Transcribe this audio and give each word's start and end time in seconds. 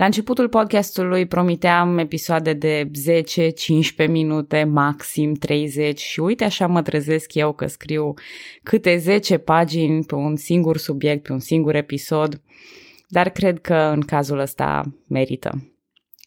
La 0.00 0.06
începutul 0.06 0.48
podcastului 0.48 1.26
promiteam 1.26 1.98
episoade 1.98 2.52
de 2.52 2.90
10-15 4.04 4.08
minute, 4.08 4.64
maxim 4.64 5.34
30 5.34 6.00
și 6.00 6.20
uite 6.20 6.44
așa 6.44 6.66
mă 6.66 6.82
trezesc 6.82 7.34
eu 7.34 7.52
că 7.52 7.66
scriu 7.66 8.14
câte 8.62 8.96
10 8.96 9.38
pagini 9.38 10.04
pe 10.04 10.14
un 10.14 10.36
singur 10.36 10.76
subiect, 10.76 11.22
pe 11.22 11.32
un 11.32 11.38
singur 11.38 11.74
episod, 11.74 12.40
dar 13.08 13.28
cred 13.28 13.60
că 13.60 13.74
în 13.74 14.00
cazul 14.00 14.38
ăsta 14.38 14.94
merită. 15.06 15.72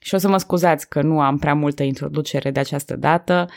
Și 0.01 0.15
o 0.15 0.17
să 0.17 0.27
mă 0.27 0.37
scuzați 0.37 0.89
că 0.89 1.01
nu 1.01 1.21
am 1.21 1.37
prea 1.37 1.53
multă 1.53 1.83
introducere 1.83 2.51
de 2.51 2.59
această 2.59 2.95
dată 2.95 3.49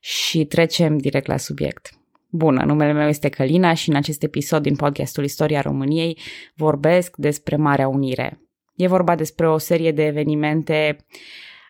și 0.00 0.44
trecem 0.44 0.98
direct 0.98 1.26
la 1.26 1.36
subiect. 1.36 1.90
Bună, 2.30 2.64
numele 2.64 2.92
meu 2.92 3.08
este 3.08 3.28
Călina 3.28 3.74
și 3.74 3.88
în 3.88 3.96
acest 3.96 4.22
episod 4.22 4.62
din 4.62 4.76
podcastul 4.76 5.24
Istoria 5.24 5.60
României 5.60 6.18
vorbesc 6.54 7.16
despre 7.16 7.56
Marea 7.56 7.88
Unire. 7.88 8.38
E 8.76 8.86
vorba 8.86 9.14
despre 9.14 9.48
o 9.48 9.58
serie 9.58 9.92
de 9.92 10.06
evenimente 10.06 10.96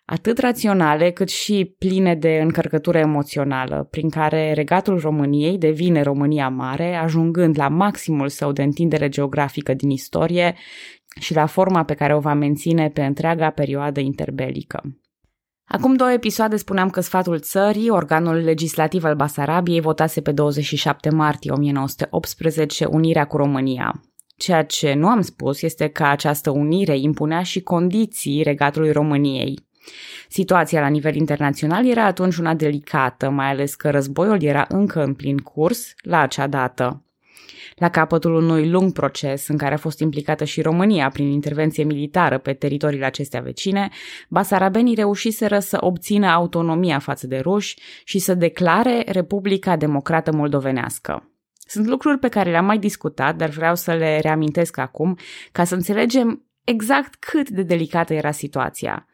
atât 0.05 0.37
raționale 0.37 1.11
cât 1.11 1.29
și 1.29 1.75
pline 1.77 2.15
de 2.15 2.39
încărcătură 2.41 2.97
emoțională, 2.97 3.87
prin 3.91 4.09
care 4.09 4.53
regatul 4.53 4.99
României 4.99 5.57
devine 5.57 6.01
România 6.01 6.49
Mare, 6.49 6.95
ajungând 6.95 7.57
la 7.57 7.67
maximul 7.67 8.29
său 8.29 8.51
de 8.51 8.63
întindere 8.63 9.09
geografică 9.09 9.73
din 9.73 9.89
istorie 9.89 10.55
și 11.19 11.33
la 11.33 11.45
forma 11.45 11.83
pe 11.83 11.93
care 11.93 12.15
o 12.15 12.19
va 12.19 12.33
menține 12.33 12.89
pe 12.89 13.05
întreaga 13.05 13.49
perioadă 13.49 13.99
interbelică. 13.99 14.83
Acum 15.67 15.95
două 15.95 16.11
episoade 16.11 16.55
spuneam 16.55 16.89
că 16.89 17.01
sfatul 17.01 17.39
țării, 17.39 17.89
organul 17.89 18.35
legislativ 18.35 19.03
al 19.03 19.15
Basarabiei, 19.15 19.81
votase 19.81 20.21
pe 20.21 20.31
27 20.31 21.09
martie 21.09 21.51
1918 21.51 22.85
unirea 22.85 23.25
cu 23.25 23.37
România. 23.37 24.01
Ceea 24.37 24.63
ce 24.63 24.93
nu 24.93 25.07
am 25.07 25.21
spus 25.21 25.61
este 25.61 25.87
că 25.87 26.03
această 26.03 26.49
unire 26.49 26.97
impunea 26.97 27.43
și 27.43 27.61
condiții 27.61 28.43
regatului 28.43 28.91
României. 28.91 29.59
Situația 30.29 30.81
la 30.81 30.87
nivel 30.87 31.15
internațional 31.15 31.87
era 31.87 32.05
atunci 32.05 32.37
una 32.37 32.53
delicată, 32.53 33.29
mai 33.29 33.49
ales 33.49 33.75
că 33.75 33.89
războiul 33.89 34.43
era 34.43 34.65
încă 34.69 35.03
în 35.03 35.13
plin 35.13 35.37
curs 35.37 35.93
la 36.01 36.19
acea 36.19 36.47
dată. 36.47 36.99
La 37.75 37.89
capătul 37.89 38.33
unui 38.33 38.69
lung 38.69 38.91
proces 38.91 39.47
în 39.47 39.57
care 39.57 39.73
a 39.73 39.77
fost 39.77 39.99
implicată 39.99 40.43
și 40.43 40.61
România 40.61 41.09
prin 41.09 41.27
intervenție 41.27 41.83
militară 41.83 42.37
pe 42.37 42.53
teritoriile 42.53 43.05
acestea 43.05 43.41
vecine, 43.41 43.89
basarabenii 44.29 44.95
reușiseră 44.95 45.59
să 45.59 45.77
obțină 45.81 46.27
autonomia 46.27 46.99
față 46.99 47.27
de 47.27 47.37
ruși 47.37 47.77
și 48.03 48.19
să 48.19 48.33
declare 48.33 49.03
Republica 49.07 49.75
Democrată 49.75 50.31
Moldovenească. 50.31 51.34
Sunt 51.65 51.85
lucruri 51.85 52.19
pe 52.19 52.27
care 52.27 52.51
le-am 52.51 52.65
mai 52.65 52.77
discutat, 52.77 53.35
dar 53.35 53.49
vreau 53.49 53.75
să 53.75 53.93
le 53.93 54.19
reamintesc 54.19 54.77
acum 54.77 55.17
ca 55.51 55.63
să 55.63 55.75
înțelegem 55.75 56.45
exact 56.63 57.15
cât 57.15 57.49
de 57.49 57.63
delicată 57.63 58.13
era 58.13 58.31
situația. 58.31 59.07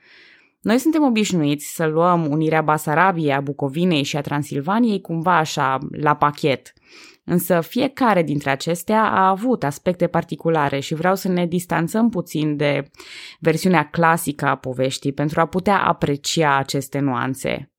Noi 0.62 0.78
suntem 0.78 1.04
obișnuiți 1.04 1.74
să 1.76 1.86
luăm 1.86 2.26
unirea 2.32 2.62
Basarabiei, 2.62 3.34
a 3.34 3.42
Bucovinei 3.42 4.04
și 4.04 4.18
a 4.18 4.22
Transilvaniei 4.22 5.02
cumva 5.02 5.38
așa 5.38 5.78
la 5.92 6.16
pachet. 6.16 6.74
Însă 7.24 7.62
fiecare 7.62 8.24
dintre 8.24 8.50
acestea 8.50 9.04
a 9.04 9.30
avut 9.30 9.64
aspecte 9.64 10.08
particulare 10.08 10.80
și 10.80 10.94
vreau 10.94 11.16
să 11.16 11.28
ne 11.28 11.46
distanțăm 11.46 12.10
puțin 12.10 12.56
de 12.56 12.92
versiunea 13.40 13.90
clasică 13.90 14.46
a 14.46 14.56
poveștii 14.56 15.14
pentru 15.14 15.42
a 15.42 15.46
putea 15.46 15.84
aprecia 15.84 16.58
aceste 16.58 17.00
nuanțe. 17.00 17.71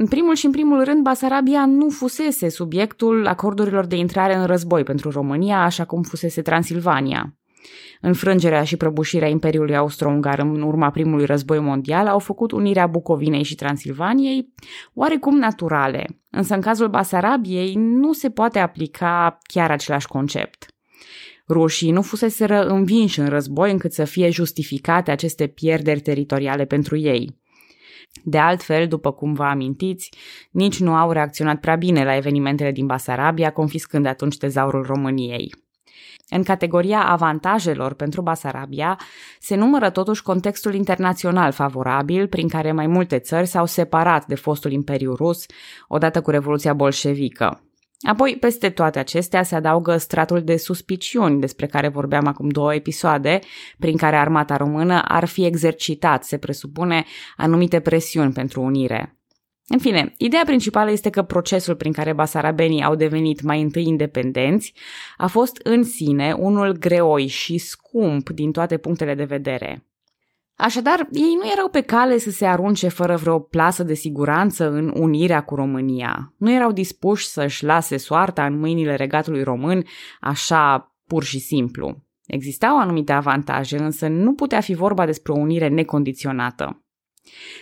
În 0.00 0.06
primul 0.06 0.34
și 0.34 0.46
în 0.46 0.52
primul 0.52 0.84
rând, 0.84 1.02
Basarabia 1.02 1.66
nu 1.66 1.88
fusese 1.88 2.48
subiectul 2.48 3.26
acordurilor 3.26 3.86
de 3.86 3.96
intrare 3.96 4.34
în 4.34 4.46
război 4.46 4.82
pentru 4.82 5.10
România, 5.10 5.62
așa 5.62 5.84
cum 5.84 6.02
fusese 6.02 6.42
Transilvania. 6.42 7.36
Înfrângerea 8.00 8.64
și 8.64 8.76
prăbușirea 8.76 9.28
Imperiului 9.28 9.76
Austro-Ungar 9.76 10.38
în 10.38 10.62
urma 10.62 10.90
primului 10.90 11.24
război 11.24 11.58
mondial 11.58 12.06
au 12.06 12.18
făcut 12.18 12.52
unirea 12.52 12.86
Bucovinei 12.86 13.42
și 13.42 13.54
Transilvaniei 13.54 14.54
oarecum 14.94 15.38
naturale, 15.38 16.06
însă 16.30 16.54
în 16.54 16.60
cazul 16.60 16.88
Basarabiei 16.88 17.74
nu 17.74 18.12
se 18.12 18.30
poate 18.30 18.58
aplica 18.58 19.38
chiar 19.42 19.70
același 19.70 20.06
concept. 20.06 20.66
Rușii 21.48 21.90
nu 21.90 22.02
fuseseră 22.02 22.66
învinși 22.66 23.20
în 23.20 23.28
război 23.28 23.70
încât 23.70 23.92
să 23.92 24.04
fie 24.04 24.30
justificate 24.30 25.10
aceste 25.10 25.46
pierderi 25.46 26.00
teritoriale 26.00 26.64
pentru 26.64 26.96
ei. 26.96 27.36
De 28.24 28.38
altfel, 28.38 28.88
după 28.88 29.12
cum 29.12 29.32
vă 29.32 29.44
amintiți, 29.44 30.12
nici 30.50 30.80
nu 30.80 30.94
au 30.94 31.10
reacționat 31.10 31.60
prea 31.60 31.76
bine 31.76 32.04
la 32.04 32.16
evenimentele 32.16 32.72
din 32.72 32.86
Basarabia, 32.86 33.52
confiscând 33.52 34.06
atunci 34.06 34.36
tezaurul 34.36 34.82
României. 34.82 35.54
În 36.30 36.42
categoria 36.42 37.06
avantajelor 37.06 37.94
pentru 37.94 38.22
Basarabia 38.22 38.98
se 39.40 39.54
numără 39.54 39.90
totuși 39.90 40.22
contextul 40.22 40.74
internațional 40.74 41.52
favorabil 41.52 42.28
prin 42.28 42.48
care 42.48 42.72
mai 42.72 42.86
multe 42.86 43.18
țări 43.18 43.46
s-au 43.46 43.66
separat 43.66 44.26
de 44.26 44.34
fostul 44.34 44.72
Imperiu 44.72 45.14
Rus 45.14 45.46
odată 45.88 46.20
cu 46.20 46.30
Revoluția 46.30 46.74
Bolșevică. 46.74 47.67
Apoi, 48.00 48.36
peste 48.40 48.70
toate 48.70 48.98
acestea, 48.98 49.42
se 49.42 49.54
adaugă 49.54 49.96
stratul 49.96 50.42
de 50.42 50.56
suspiciuni 50.56 51.40
despre 51.40 51.66
care 51.66 51.88
vorbeam 51.88 52.26
acum 52.26 52.48
două 52.48 52.74
episoade, 52.74 53.38
prin 53.78 53.96
care 53.96 54.16
armata 54.16 54.56
română 54.56 55.02
ar 55.04 55.24
fi 55.24 55.44
exercitat, 55.44 56.24
se 56.24 56.38
presupune, 56.38 57.04
anumite 57.36 57.80
presiuni 57.80 58.32
pentru 58.32 58.62
unire. 58.62 59.18
În 59.70 59.78
fine, 59.78 60.14
ideea 60.16 60.42
principală 60.46 60.90
este 60.90 61.10
că 61.10 61.22
procesul 61.22 61.76
prin 61.76 61.92
care 61.92 62.12
basarabenii 62.12 62.82
au 62.82 62.94
devenit 62.94 63.42
mai 63.42 63.60
întâi 63.60 63.84
independenți 63.86 64.72
a 65.16 65.26
fost 65.26 65.60
în 65.62 65.82
sine 65.82 66.32
unul 66.32 66.72
greoi 66.72 67.26
și 67.26 67.58
scump 67.58 68.30
din 68.30 68.52
toate 68.52 68.76
punctele 68.76 69.14
de 69.14 69.24
vedere. 69.24 69.87
Așadar, 70.60 71.08
ei 71.12 71.38
nu 71.42 71.50
erau 71.52 71.68
pe 71.68 71.80
cale 71.80 72.18
să 72.18 72.30
se 72.30 72.46
arunce 72.46 72.88
fără 72.88 73.16
vreo 73.16 73.38
plasă 73.38 73.82
de 73.82 73.94
siguranță 73.94 74.70
în 74.70 74.92
unirea 74.96 75.44
cu 75.44 75.54
România. 75.54 76.34
Nu 76.36 76.52
erau 76.52 76.72
dispuși 76.72 77.26
să-și 77.26 77.64
lase 77.64 77.96
soarta 77.96 78.44
în 78.44 78.58
mâinile 78.58 78.94
regatului 78.94 79.42
român, 79.42 79.84
așa 80.20 80.94
pur 81.06 81.22
și 81.22 81.38
simplu. 81.38 82.02
Existau 82.26 82.78
anumite 82.78 83.12
avantaje, 83.12 83.78
însă 83.78 84.08
nu 84.08 84.34
putea 84.34 84.60
fi 84.60 84.74
vorba 84.74 85.06
despre 85.06 85.32
o 85.32 85.38
unire 85.38 85.68
necondiționată. 85.68 86.82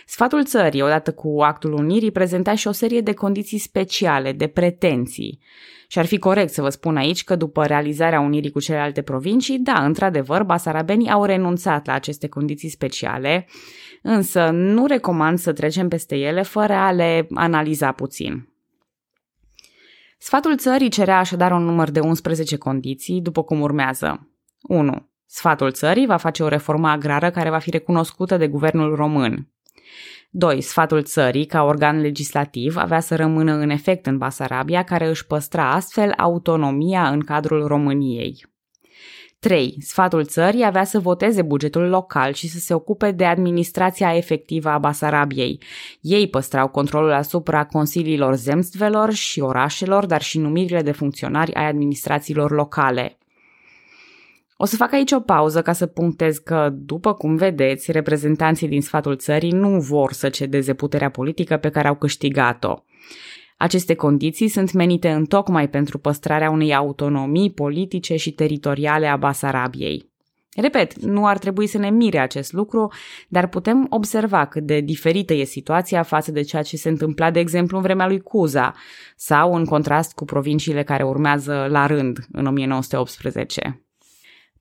Sfatul 0.05 0.45
țării, 0.45 0.81
odată 0.81 1.13
cu 1.13 1.41
actul 1.41 1.73
unirii, 1.73 2.11
prezenta 2.11 2.55
și 2.55 2.67
o 2.67 2.71
serie 2.71 3.01
de 3.01 3.13
condiții 3.13 3.57
speciale, 3.57 4.31
de 4.31 4.47
pretenții. 4.47 5.39
Și 5.87 5.99
ar 5.99 6.05
fi 6.05 6.17
corect 6.17 6.53
să 6.53 6.61
vă 6.61 6.69
spun 6.69 6.97
aici 6.97 7.23
că 7.23 7.35
după 7.35 7.65
realizarea 7.65 8.19
unirii 8.19 8.51
cu 8.51 8.59
celelalte 8.59 9.01
provincii, 9.01 9.59
da, 9.59 9.85
într-adevăr, 9.85 10.43
basarabenii 10.43 11.09
au 11.09 11.25
renunțat 11.25 11.85
la 11.85 11.93
aceste 11.93 12.27
condiții 12.27 12.69
speciale, 12.69 13.47
însă 14.01 14.49
nu 14.49 14.85
recomand 14.85 15.39
să 15.39 15.53
trecem 15.53 15.87
peste 15.87 16.15
ele 16.15 16.41
fără 16.41 16.73
a 16.73 16.91
le 16.91 17.27
analiza 17.33 17.91
puțin. 17.91 18.47
Sfatul 20.17 20.57
țării 20.57 20.89
cerea 20.89 21.19
așadar 21.19 21.51
un 21.51 21.63
număr 21.63 21.89
de 21.89 21.99
11 21.99 22.57
condiții, 22.57 23.21
după 23.21 23.43
cum 23.43 23.61
urmează. 23.61 24.29
1. 24.61 25.09
Sfatul 25.25 25.71
țării 25.71 26.05
va 26.05 26.17
face 26.17 26.43
o 26.43 26.47
reformă 26.47 26.87
agrară 26.89 27.31
care 27.31 27.49
va 27.49 27.57
fi 27.57 27.69
recunoscută 27.69 28.37
de 28.37 28.47
guvernul 28.47 28.95
român. 28.95 29.47
2. 30.29 30.61
Sfatul 30.61 31.03
țării, 31.03 31.45
ca 31.45 31.63
organ 31.63 32.01
legislativ, 32.01 32.77
avea 32.77 32.99
să 32.99 33.15
rămână 33.15 33.53
în 33.53 33.69
efect 33.69 34.05
în 34.05 34.17
Basarabia, 34.17 34.83
care 34.83 35.07
își 35.07 35.27
păstra 35.27 35.71
astfel 35.71 36.13
autonomia 36.17 37.09
în 37.09 37.19
cadrul 37.19 37.67
României. 37.67 38.45
3. 39.39 39.75
Sfatul 39.79 40.25
țării 40.25 40.65
avea 40.65 40.83
să 40.83 40.99
voteze 40.99 41.41
bugetul 41.41 41.89
local 41.89 42.33
și 42.33 42.47
să 42.47 42.59
se 42.59 42.73
ocupe 42.73 43.11
de 43.11 43.25
administrația 43.25 44.15
efectivă 44.15 44.69
a 44.69 44.77
Basarabiei. 44.77 45.61
Ei 46.01 46.29
păstrau 46.29 46.67
controlul 46.67 47.11
asupra 47.11 47.65
consiliilor 47.65 48.35
zemstvelor 48.35 49.13
și 49.13 49.39
orașelor, 49.39 50.05
dar 50.05 50.21
și 50.21 50.37
numirile 50.37 50.81
de 50.81 50.91
funcționari 50.91 51.53
ai 51.53 51.67
administrațiilor 51.67 52.51
locale. 52.51 53.17
O 54.59 54.65
să 54.65 54.75
fac 54.75 54.93
aici 54.93 55.11
o 55.11 55.19
pauză 55.19 55.61
ca 55.61 55.73
să 55.73 55.85
punctez 55.85 56.37
că, 56.37 56.69
după 56.73 57.13
cum 57.13 57.35
vedeți, 57.35 57.91
reprezentanții 57.91 58.67
din 58.67 58.81
sfatul 58.81 59.15
țării 59.17 59.51
nu 59.51 59.79
vor 59.79 60.13
să 60.13 60.29
cedeze 60.29 60.73
puterea 60.73 61.09
politică 61.09 61.57
pe 61.57 61.69
care 61.69 61.87
au 61.87 61.95
câștigat-o. 61.95 62.83
Aceste 63.57 63.93
condiții 63.93 64.47
sunt 64.47 64.71
menite 64.71 65.09
întocmai 65.09 65.69
pentru 65.69 65.97
păstrarea 65.97 66.49
unei 66.49 66.75
autonomii 66.75 67.51
politice 67.51 68.15
și 68.15 68.31
teritoriale 68.31 69.07
a 69.07 69.15
Basarabiei. 69.15 70.09
Repet, 70.55 71.01
nu 71.01 71.25
ar 71.25 71.37
trebui 71.37 71.67
să 71.67 71.77
ne 71.77 71.89
mire 71.89 72.19
acest 72.19 72.53
lucru, 72.53 72.91
dar 73.27 73.47
putem 73.47 73.87
observa 73.89 74.45
cât 74.45 74.63
de 74.63 74.79
diferită 74.79 75.33
e 75.33 75.43
situația 75.43 76.03
față 76.03 76.31
de 76.31 76.41
ceea 76.41 76.61
ce 76.61 76.77
se 76.77 76.89
întâmpla, 76.89 77.31
de 77.31 77.39
exemplu, 77.39 77.77
în 77.77 77.83
vremea 77.83 78.07
lui 78.07 78.21
Cuza 78.21 78.73
sau 79.15 79.53
în 79.53 79.65
contrast 79.65 80.13
cu 80.13 80.25
provinciile 80.25 80.83
care 80.83 81.03
urmează 81.03 81.67
la 81.69 81.85
rând 81.85 82.17
în 82.31 82.45
1918. 82.45 83.86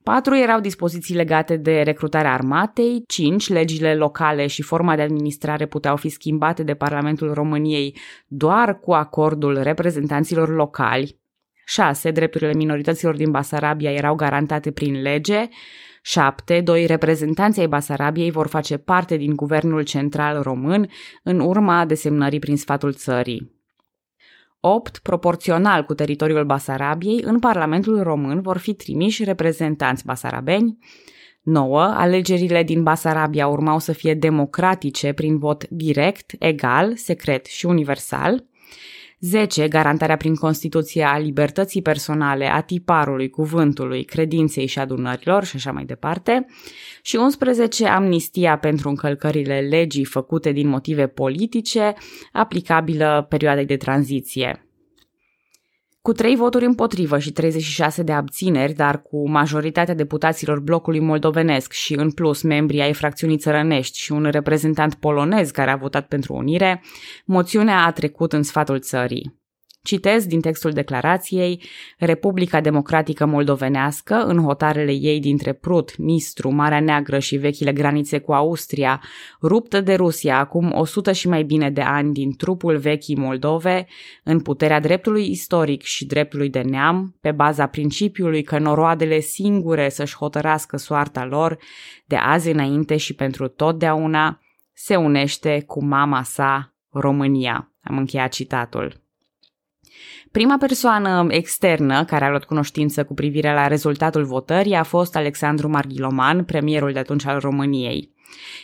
4 0.07 0.37
erau 0.37 0.61
dispoziții 0.61 1.15
legate 1.15 1.57
de 1.57 1.83
recrutarea 1.83 2.33
armatei, 2.33 3.05
5 3.07 3.49
legile 3.49 3.95
locale 3.95 4.47
și 4.47 4.63
forma 4.63 4.97
de 4.97 5.03
administrare 5.03 5.67
puteau 5.67 5.97
fi 5.97 6.09
schimbate 6.09 6.63
de 6.63 6.75
Parlamentul 6.75 7.33
României 7.33 7.97
doar 8.27 8.81
cu 8.81 8.93
acordul 8.93 9.63
reprezentanților 9.63 10.49
locali, 10.49 11.19
6 11.65 12.11
drepturile 12.11 12.55
minorităților 12.55 13.17
din 13.17 13.31
Basarabia 13.31 13.93
erau 13.93 14.15
garantate 14.15 14.71
prin 14.71 15.03
lege, 15.03 15.49
7. 16.03 16.61
Doi 16.61 16.87
reprezentanți 16.87 17.61
ai 17.61 17.67
Basarabiei 17.67 18.31
vor 18.31 18.47
face 18.47 18.77
parte 18.77 19.17
din 19.17 19.37
guvernul 19.37 19.83
central 19.83 20.43
român 20.43 20.89
în 21.23 21.41
urma 21.41 21.85
desemnării 21.85 22.39
prin 22.39 22.57
sfatul 22.57 22.93
țării. 22.93 23.56
8. 24.69 24.99
Proporțional 24.99 25.85
cu 25.85 25.95
teritoriul 25.95 26.45
Basarabiei, 26.45 27.21
în 27.23 27.39
Parlamentul 27.39 28.03
Român 28.03 28.41
vor 28.41 28.59
fi 28.59 28.75
trimiși 28.75 29.25
reprezentanți 29.25 30.05
basarabeni. 30.05 30.79
9. 31.43 31.81
Alegerile 31.81 32.63
din 32.63 32.83
Basarabia 32.83 33.47
urmau 33.47 33.79
să 33.79 33.93
fie 33.93 34.15
democratice 34.15 35.13
prin 35.13 35.39
vot 35.39 35.69
direct, 35.69 36.33
egal, 36.39 36.97
secret 36.97 37.47
și 37.47 37.67
universal. 37.67 38.45
10. 39.19 39.69
Garantarea 39.69 40.17
prin 40.17 40.35
Constituție 40.35 41.05
a 41.05 41.19
libertății 41.19 41.83
personale, 41.83 42.47
a 42.47 42.61
tiparului, 42.61 43.31
cuvântului, 43.31 44.05
credinței 44.05 44.67
și 44.67 44.79
adunărilor 44.79 45.45
și 45.45 45.57
așa 45.57 45.73
mai 45.73 45.85
departe. 45.85 46.47
Și 47.03 47.17
11. 47.17 47.87
Amnistia 47.87 48.59
pentru 48.59 48.89
încălcările 48.89 49.61
legii 49.61 50.05
făcute 50.05 50.53
din 50.53 50.69
motive 50.69 51.07
politice, 51.07 51.95
aplicabilă 52.33 53.27
perioadei 53.29 53.67
de 53.67 53.77
tranziție. 53.77 54.66
Cu 56.07 56.13
trei 56.13 56.37
voturi 56.37 56.65
împotrivă 56.65 57.19
și 57.19 57.33
36 57.33 58.03
de 58.03 58.13
abțineri, 58.13 58.73
dar 58.73 59.03
cu 59.03 59.31
majoritatea 59.31 59.95
deputaților 59.95 60.61
blocului 60.61 61.01
moldovenesc 61.01 61.73
și 61.73 61.95
în 61.95 62.11
plus 62.11 62.43
membrii 62.43 62.81
ai 62.81 62.93
fracțiunii 62.93 63.39
țărănești 63.39 63.99
și 63.99 64.13
un 64.13 64.25
reprezentant 64.31 64.95
polonez 64.95 65.51
care 65.51 65.71
a 65.71 65.77
votat 65.77 66.07
pentru 66.07 66.35
unire, 66.35 66.83
moțiunea 67.25 67.85
a 67.85 67.93
trecut 67.93 68.33
în 68.33 68.43
sfatul 68.43 68.81
țării. 68.81 69.41
Citez 69.87 70.27
din 70.27 70.41
textul 70.41 70.71
declarației, 70.71 71.63
Republica 71.99 72.61
Democratică 72.61 73.27
Moldovenească, 73.27 74.15
în 74.15 74.39
hotarele 74.39 74.93
ei 74.93 75.21
dintre 75.21 75.53
Prut, 75.53 75.97
Nistru, 75.97 76.51
Marea 76.51 76.81
Neagră 76.81 77.19
și 77.19 77.37
vechile 77.37 77.73
granițe 77.73 78.19
cu 78.19 78.33
Austria, 78.33 79.03
ruptă 79.43 79.81
de 79.81 79.95
Rusia 79.95 80.39
acum 80.39 80.73
100 80.75 81.13
și 81.13 81.29
mai 81.29 81.43
bine 81.43 81.71
de 81.71 81.81
ani 81.81 82.13
din 82.13 82.37
trupul 82.37 82.77
vechii 82.77 83.17
Moldove, 83.17 83.87
în 84.25 84.41
puterea 84.41 84.81
dreptului 84.81 85.31
istoric 85.31 85.83
și 85.83 86.07
dreptului 86.07 86.49
de 86.49 86.61
neam, 86.61 87.17
pe 87.21 87.31
baza 87.31 87.67
principiului 87.67 88.43
că 88.43 88.59
noroadele 88.59 89.21
singure 89.21 89.89
să-și 89.89 90.17
hotărască 90.17 90.77
soarta 90.77 91.25
lor, 91.25 91.59
de 92.05 92.17
azi 92.17 92.51
înainte 92.51 92.97
și 92.97 93.15
pentru 93.15 93.49
totdeauna, 93.49 94.41
se 94.73 94.97
unește 94.97 95.63
cu 95.67 95.85
mama 95.85 96.23
sa, 96.23 96.75
România. 96.89 97.73
Am 97.81 97.99
încheiat 97.99 98.33
citatul. 98.33 99.06
Prima 100.31 100.57
persoană 100.59 101.27
externă 101.29 102.05
care 102.05 102.25
a 102.25 102.29
luat 102.29 102.45
cunoștință 102.45 103.05
cu 103.05 103.15
privire 103.15 103.53
la 103.53 103.67
rezultatul 103.67 104.25
votării 104.25 104.75
a 104.75 104.83
fost 104.83 105.17
Alexandru 105.17 105.69
Marghiloman, 105.69 106.45
premierul 106.45 106.93
de 106.93 106.99
atunci 106.99 107.27
al 107.27 107.39
României. 107.39 108.15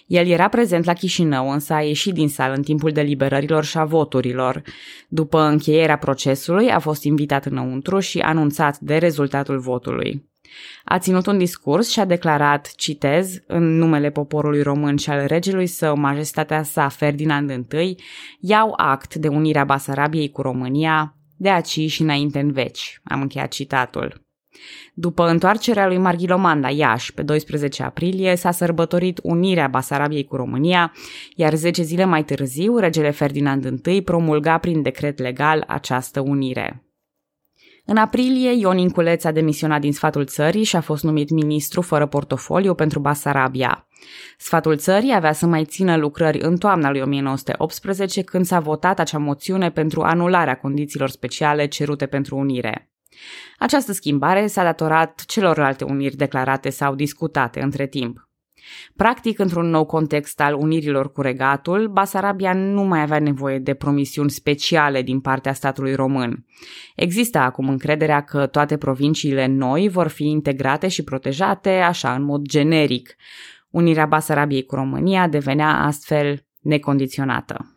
El 0.06 0.26
era 0.26 0.48
prezent 0.48 0.84
la 0.84 0.92
Chișinău, 0.92 1.50
însă 1.50 1.72
a 1.72 1.80
ieșit 1.80 2.14
din 2.14 2.28
sală 2.28 2.54
în 2.54 2.62
timpul 2.62 2.90
deliberărilor 2.90 3.64
și 3.64 3.78
a 3.78 3.84
voturilor. 3.84 4.62
După 5.08 5.40
încheierea 5.40 5.98
procesului, 5.98 6.70
a 6.70 6.78
fost 6.78 7.04
invitat 7.04 7.44
înăuntru 7.44 7.98
și 7.98 8.18
anunțat 8.18 8.78
de 8.78 8.96
rezultatul 8.96 9.58
votului. 9.58 10.30
A 10.84 10.98
ținut 10.98 11.26
un 11.26 11.38
discurs 11.38 11.90
și 11.90 12.00
a 12.00 12.04
declarat, 12.04 12.72
citez, 12.76 13.38
în 13.46 13.76
numele 13.76 14.10
poporului 14.10 14.62
român 14.62 14.96
și 14.96 15.10
al 15.10 15.26
regelui 15.26 15.66
său, 15.66 15.96
majestatea 15.96 16.62
sa 16.62 16.88
Ferdinand 16.88 17.66
I, 17.72 17.96
iau 18.40 18.72
act 18.76 19.14
de 19.14 19.28
unirea 19.28 19.64
Basarabiei 19.64 20.30
cu 20.30 20.42
România, 20.42 21.16
de 21.42 21.50
aici 21.50 21.90
și 21.90 22.02
înainte 22.02 22.38
în 22.38 22.52
veci. 22.52 23.00
Am 23.04 23.20
încheiat 23.20 23.48
citatul. 23.48 24.20
După 24.94 25.28
întoarcerea 25.28 25.86
lui 25.86 25.98
Marghiloman 25.98 26.60
la 26.60 26.70
Iași 26.70 27.12
pe 27.14 27.22
12 27.22 27.82
aprilie, 27.82 28.36
s-a 28.36 28.50
sărbătorit 28.50 29.20
unirea 29.22 29.68
Basarabiei 29.68 30.24
cu 30.24 30.36
România, 30.36 30.92
iar 31.36 31.54
10 31.54 31.82
zile 31.82 32.04
mai 32.04 32.24
târziu, 32.24 32.78
regele 32.78 33.10
Ferdinand 33.10 33.86
I 33.86 34.02
promulga 34.02 34.58
prin 34.58 34.82
decret 34.82 35.18
legal 35.18 35.64
această 35.66 36.20
unire. 36.20 36.84
În 37.84 37.96
aprilie, 37.96 38.52
Ion 38.52 38.78
Inculeț 38.78 39.24
a 39.24 39.30
demisionat 39.30 39.80
din 39.80 39.92
sfatul 39.92 40.26
țării 40.26 40.64
și 40.64 40.76
a 40.76 40.80
fost 40.80 41.02
numit 41.02 41.30
ministru 41.30 41.80
fără 41.80 42.06
portofoliu 42.06 42.74
pentru 42.74 43.00
Basarabia. 43.00 43.86
Sfatul 44.38 44.76
țării 44.76 45.14
avea 45.14 45.32
să 45.32 45.46
mai 45.46 45.64
țină 45.64 45.96
lucrări 45.96 46.40
în 46.40 46.56
toamna 46.56 46.90
lui 46.90 47.00
1918 47.00 48.22
când 48.22 48.44
s-a 48.44 48.60
votat 48.60 48.98
acea 48.98 49.18
moțiune 49.18 49.70
pentru 49.70 50.02
anularea 50.02 50.56
condițiilor 50.56 51.08
speciale 51.08 51.66
cerute 51.66 52.06
pentru 52.06 52.36
unire. 52.36 52.90
Această 53.58 53.92
schimbare 53.92 54.46
s-a 54.46 54.62
datorat 54.62 55.22
celorlalte 55.26 55.84
uniri 55.84 56.16
declarate 56.16 56.70
sau 56.70 56.94
discutate 56.94 57.60
între 57.62 57.86
timp. 57.86 58.30
Practic, 58.96 59.38
într-un 59.38 59.70
nou 59.70 59.84
context 59.84 60.40
al 60.40 60.54
unirilor 60.54 61.12
cu 61.12 61.20
regatul, 61.20 61.88
Basarabia 61.88 62.54
nu 62.54 62.82
mai 62.82 63.00
avea 63.00 63.18
nevoie 63.18 63.58
de 63.58 63.74
promisiuni 63.74 64.30
speciale 64.30 65.02
din 65.02 65.20
partea 65.20 65.52
statului 65.52 65.94
român. 65.94 66.46
Există 66.96 67.38
acum 67.38 67.68
încrederea 67.68 68.20
că 68.20 68.46
toate 68.46 68.76
provinciile 68.76 69.46
noi 69.46 69.88
vor 69.88 70.08
fi 70.08 70.24
integrate 70.24 70.88
și 70.88 71.04
protejate 71.04 71.70
așa 71.70 72.14
în 72.14 72.22
mod 72.22 72.42
generic. 72.46 73.16
Unirea 73.70 74.06
Basarabiei 74.06 74.64
cu 74.64 74.74
România 74.74 75.28
devenea 75.28 75.68
astfel 75.68 76.44
necondiționată. 76.60 77.76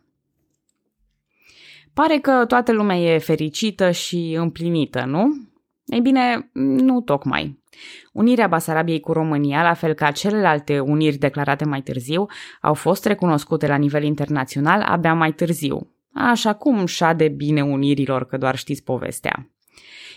Pare 1.94 2.18
că 2.18 2.46
toată 2.48 2.72
lumea 2.72 2.98
e 2.98 3.18
fericită 3.18 3.92
și 3.92 4.36
împlinită, 4.40 5.06
nu? 5.06 5.34
Ei 5.86 6.00
bine, 6.00 6.50
nu 6.54 7.02
tocmai. 7.02 7.64
Unirea 8.14 8.48
Basarabiei 8.48 9.00
cu 9.00 9.12
România, 9.12 9.64
la 9.64 9.74
fel 9.74 9.94
ca 9.94 10.12
celelalte 10.12 10.80
uniri 10.80 11.18
declarate 11.18 11.66
mai 11.66 11.82
târziu, 11.82 12.26
au 12.62 12.74
fost 12.74 13.06
recunoscute 13.06 13.68
la 13.68 13.76
nivel 13.76 14.04
internațional 14.04 14.82
abia 14.82 15.14
mai 15.14 15.32
târziu. 15.32 15.90
Așa 16.14 16.54
cum 16.54 16.86
de 17.16 17.28
bine 17.28 17.62
unirilor, 17.64 18.26
că 18.26 18.38
doar 18.38 18.56
știți 18.56 18.84
povestea. 18.84 19.50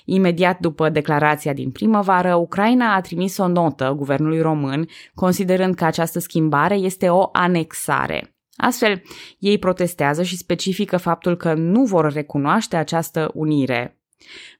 Imediat 0.04 0.58
după 0.58 0.88
declarația 0.88 1.52
din 1.52 1.70
primăvară, 1.70 2.34
Ucraina 2.34 2.94
a 2.94 3.00
trimis 3.00 3.36
o 3.38 3.48
notă 3.48 3.94
guvernului 3.96 4.40
român, 4.40 4.88
considerând 5.14 5.74
că 5.74 5.84
această 5.84 6.18
schimbare 6.18 6.74
este 6.74 7.08
o 7.08 7.28
anexare. 7.32 8.36
Astfel, 8.56 9.02
ei 9.38 9.58
protestează 9.58 10.22
și 10.22 10.36
specifică 10.36 10.96
faptul 10.96 11.36
că 11.36 11.54
nu 11.54 11.84
vor 11.84 12.12
recunoaște 12.12 12.76
această 12.76 13.30
unire, 13.34 13.97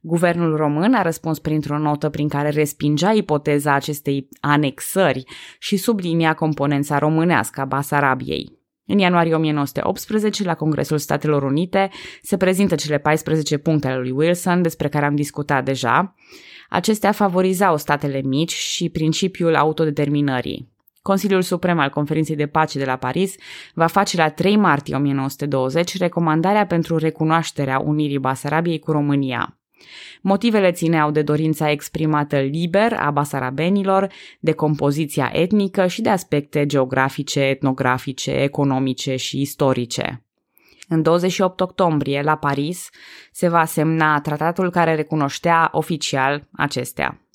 Guvernul 0.00 0.56
român 0.56 0.94
a 0.94 1.02
răspuns 1.02 1.38
printr-o 1.38 1.78
notă 1.78 2.08
prin 2.08 2.28
care 2.28 2.48
respingea 2.48 3.12
ipoteza 3.12 3.72
acestei 3.72 4.28
anexări 4.40 5.24
și 5.58 5.76
sublinia 5.76 6.34
componența 6.34 6.98
românească 6.98 7.60
a 7.60 7.64
Basarabiei. 7.64 8.58
În 8.90 8.98
ianuarie 8.98 9.34
1918, 9.34 10.44
la 10.44 10.54
Congresul 10.54 10.98
Statelor 10.98 11.42
Unite, 11.42 11.90
se 12.22 12.36
prezintă 12.36 12.74
cele 12.74 12.98
14 12.98 13.58
puncte 13.58 13.86
ale 13.86 13.98
lui 13.98 14.10
Wilson, 14.10 14.62
despre 14.62 14.88
care 14.88 15.04
am 15.04 15.14
discutat 15.14 15.64
deja. 15.64 16.14
Acestea 16.68 17.12
favorizau 17.12 17.76
statele 17.76 18.20
mici 18.20 18.52
și 18.52 18.88
principiul 18.88 19.54
autodeterminării. 19.54 20.76
Consiliul 21.08 21.42
Suprem 21.42 21.78
al 21.78 21.88
Conferinței 21.88 22.36
de 22.36 22.46
Pace 22.46 22.78
de 22.78 22.84
la 22.84 22.96
Paris 22.96 23.34
va 23.74 23.86
face 23.86 24.16
la 24.16 24.28
3 24.28 24.56
martie 24.56 24.96
1920 24.96 25.98
recomandarea 25.98 26.66
pentru 26.66 26.96
recunoașterea 26.96 27.78
unirii 27.78 28.18
Basarabiei 28.18 28.78
cu 28.78 28.90
România. 28.90 29.58
Motivele 30.20 30.72
țineau 30.72 31.10
de 31.10 31.22
dorința 31.22 31.70
exprimată 31.70 32.38
liber 32.38 32.92
a 32.92 33.10
basarabenilor, 33.10 34.08
de 34.40 34.52
compoziția 34.52 35.30
etnică 35.32 35.86
și 35.86 36.00
de 36.02 36.08
aspecte 36.08 36.66
geografice, 36.66 37.40
etnografice, 37.40 38.30
economice 38.30 39.16
și 39.16 39.40
istorice. 39.40 40.24
În 40.88 41.02
28 41.02 41.60
octombrie, 41.60 42.22
la 42.22 42.36
Paris, 42.36 42.88
se 43.32 43.48
va 43.48 43.64
semna 43.64 44.20
tratatul 44.20 44.70
care 44.70 44.94
recunoștea 44.94 45.68
oficial 45.72 46.48
acestea. 46.52 47.27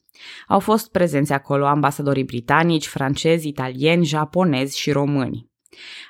Au 0.47 0.59
fost 0.59 0.91
prezenți 0.91 1.33
acolo 1.33 1.65
ambasadorii 1.65 2.23
britanici, 2.23 2.87
francezi, 2.87 3.47
italieni, 3.47 4.05
japonezi 4.05 4.79
și 4.79 4.91
români. 4.91 5.51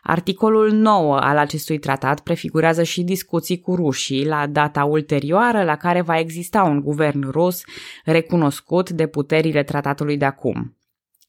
Articolul 0.02 0.72
9 0.72 1.18
al 1.20 1.38
acestui 1.38 1.78
tratat 1.78 2.20
prefigurează 2.20 2.84
și 2.84 3.04
discuții 3.04 3.60
cu 3.60 3.76
rușii 3.76 4.26
la 4.26 4.48
data 4.48 4.84
ulterioară 4.84 5.64
la 5.64 5.76
care 5.76 6.02
va 6.02 6.20
exista 6.20 6.64
un 6.64 6.82
guvern 6.82 7.30
rus 7.30 7.64
recunoscut 8.06 8.90
de 8.90 9.08
puterile 9.08 9.64
tratatului 9.64 10.18
de 10.18 10.26
acum. 10.26 10.78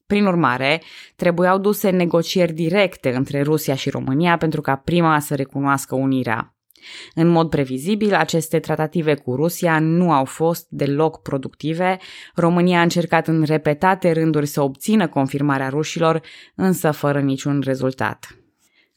Prin 0.07 0.27
urmare, 0.27 0.83
trebuiau 1.17 1.59
duse 1.59 1.91
negocieri 1.91 2.53
directe 2.53 3.15
între 3.15 3.43
Rusia 3.43 3.75
și 3.75 3.91
România 3.91 4.37
pentru 4.37 4.61
ca 4.61 4.77
prima 4.77 5.19
să 5.19 5.35
recunoască 5.35 5.95
unirea. 5.95 6.54
În 7.15 7.29
mod 7.29 7.49
previzibil, 7.49 8.15
aceste 8.15 8.59
tratative 8.59 9.15
cu 9.15 9.35
Rusia 9.35 9.79
nu 9.79 10.13
au 10.13 10.25
fost 10.25 10.67
deloc 10.69 11.23
productive. 11.23 11.99
România 12.35 12.79
a 12.79 12.83
încercat 12.83 13.29
în 13.29 13.43
repetate 13.43 14.13
rânduri 14.13 14.47
să 14.47 14.63
obțină 14.63 15.09
confirmarea 15.09 15.69
rușilor, 15.69 16.21
însă 16.55 16.91
fără 16.91 17.21
niciun 17.21 17.61
rezultat. 17.65 18.39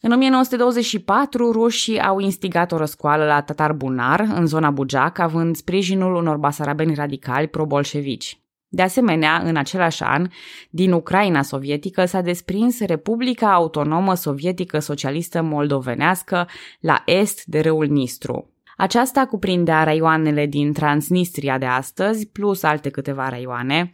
În 0.00 0.12
1924, 0.12 1.52
rușii 1.52 2.00
au 2.00 2.18
instigat 2.18 2.72
o 2.72 2.76
răscoală 2.76 3.24
la 3.24 3.40
Tatar 3.40 3.72
Bunar, 3.72 4.20
în 4.20 4.46
zona 4.46 4.70
Bujac, 4.70 5.18
având 5.18 5.56
sprijinul 5.56 6.14
unor 6.14 6.36
basarabeni 6.36 6.94
radicali 6.94 7.48
pro-bolșevici. 7.48 8.40
De 8.68 8.82
asemenea, 8.82 9.42
în 9.44 9.56
același 9.56 10.02
an, 10.02 10.28
din 10.70 10.92
Ucraina 10.92 11.42
sovietică 11.42 12.04
s-a 12.04 12.20
desprins 12.20 12.80
Republica 12.80 13.52
Autonomă 13.52 14.14
Sovietică 14.14 14.78
Socialistă 14.78 15.42
Moldovenească 15.42 16.48
la 16.80 17.02
est 17.06 17.44
de 17.44 17.60
râul 17.60 17.86
Nistru. 17.86 18.52
Aceasta 18.76 19.26
cuprindea 19.26 19.84
raioanele 19.84 20.46
din 20.46 20.72
Transnistria 20.72 21.58
de 21.58 21.66
astăzi, 21.66 22.26
plus 22.26 22.62
alte 22.62 22.88
câteva 22.88 23.28
raioane, 23.28 23.92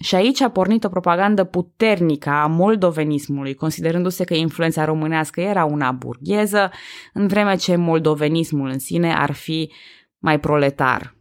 și 0.00 0.14
aici 0.14 0.40
a 0.40 0.50
pornit 0.50 0.84
o 0.84 0.88
propagandă 0.88 1.44
puternică 1.44 2.30
a 2.30 2.46
moldovenismului, 2.46 3.54
considerându-se 3.54 4.24
că 4.24 4.34
influența 4.34 4.84
românească 4.84 5.40
era 5.40 5.64
una 5.64 5.92
burgheză, 5.92 6.70
în 7.12 7.26
vreme 7.26 7.56
ce 7.56 7.76
moldovenismul 7.76 8.68
în 8.68 8.78
sine 8.78 9.14
ar 9.14 9.32
fi 9.32 9.72
mai 10.18 10.40
proletar. 10.40 11.15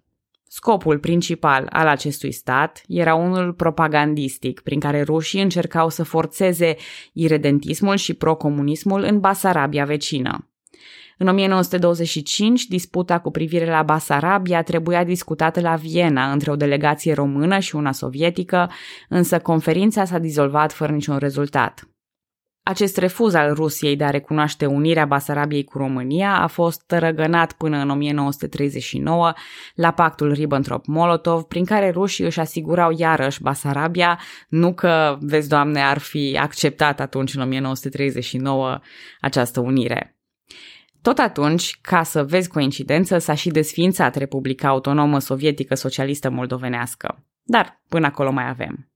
Scopul 0.58 1.00
principal 1.00 1.68
al 1.70 1.88
acestui 1.88 2.32
stat 2.32 2.82
era 2.88 3.16
unul 3.16 3.54
propagandistic, 3.54 4.60
prin 4.60 4.80
care 4.80 5.02
rușii 5.02 5.42
încercau 5.42 5.90
să 5.90 6.04
forțeze 6.04 6.76
iredentismul 7.14 7.96
și 7.96 8.14
procomunismul 8.14 9.04
în 9.04 9.20
Basarabia 9.20 9.86
vecină. 9.86 10.50
În 11.18 11.28
1925, 11.28 12.66
disputa 12.66 13.20
cu 13.20 13.32
privire 13.32 13.70
la 13.70 13.84
Basarabia 13.84 14.64
trebuia 14.64 15.04
discutată 15.04 15.62
la 15.62 15.76
Viena 15.76 16.32
între 16.32 16.52
o 16.52 16.56
delegație 16.56 17.14
română 17.14 17.60
și 17.60 17.76
una 17.76 17.92
sovietică, 17.92 18.72
însă 19.10 19.40
conferința 19.40 20.06
s-a 20.06 20.18
dizolvat 20.18 20.74
fără 20.74 20.92
niciun 20.92 21.18
rezultat. 21.18 21.95
Acest 22.68 22.98
refuz 22.98 23.34
al 23.34 23.54
Rusiei 23.54 23.96
de 23.96 24.04
a 24.04 24.10
recunoaște 24.10 24.66
unirea 24.66 25.06
Basarabiei 25.06 25.64
cu 25.64 25.78
România 25.78 26.42
a 26.42 26.48
fost 26.48 26.84
tărăgănat 26.86 27.52
până 27.52 27.78
în 27.78 27.90
1939 27.90 29.34
la 29.76 29.92
pactul 29.92 30.34
Ribbentrop-Molotov, 30.34 31.42
prin 31.42 31.66
care 31.66 31.90
rușii 31.90 32.26
își 32.26 32.40
asigurau 32.40 32.94
iarăși 32.98 33.42
Basarabia, 33.42 34.20
nu 34.48 34.74
că, 34.74 35.18
vezi 35.20 35.50
doamne, 35.50 35.82
ar 35.82 35.98
fi 35.98 36.38
acceptat 36.42 37.00
atunci 37.00 37.36
în 37.36 37.42
1939 37.42 38.80
această 39.20 39.60
unire. 39.60 40.18
Tot 41.02 41.18
atunci, 41.18 41.78
ca 41.82 42.04
să 42.04 42.24
vezi 42.24 42.50
coincidență, 42.50 43.18
s-a 43.18 43.34
și 43.34 43.50
desfințat 43.50 44.16
Republica 44.16 44.68
Autonomă 44.68 45.20
Sovietică 45.20 45.76
Socialistă 45.76 46.30
Moldovenească. 46.30 47.24
Dar 47.44 47.82
până 47.90 48.06
acolo 48.06 48.32
mai 48.32 48.50
avem. 48.50 48.90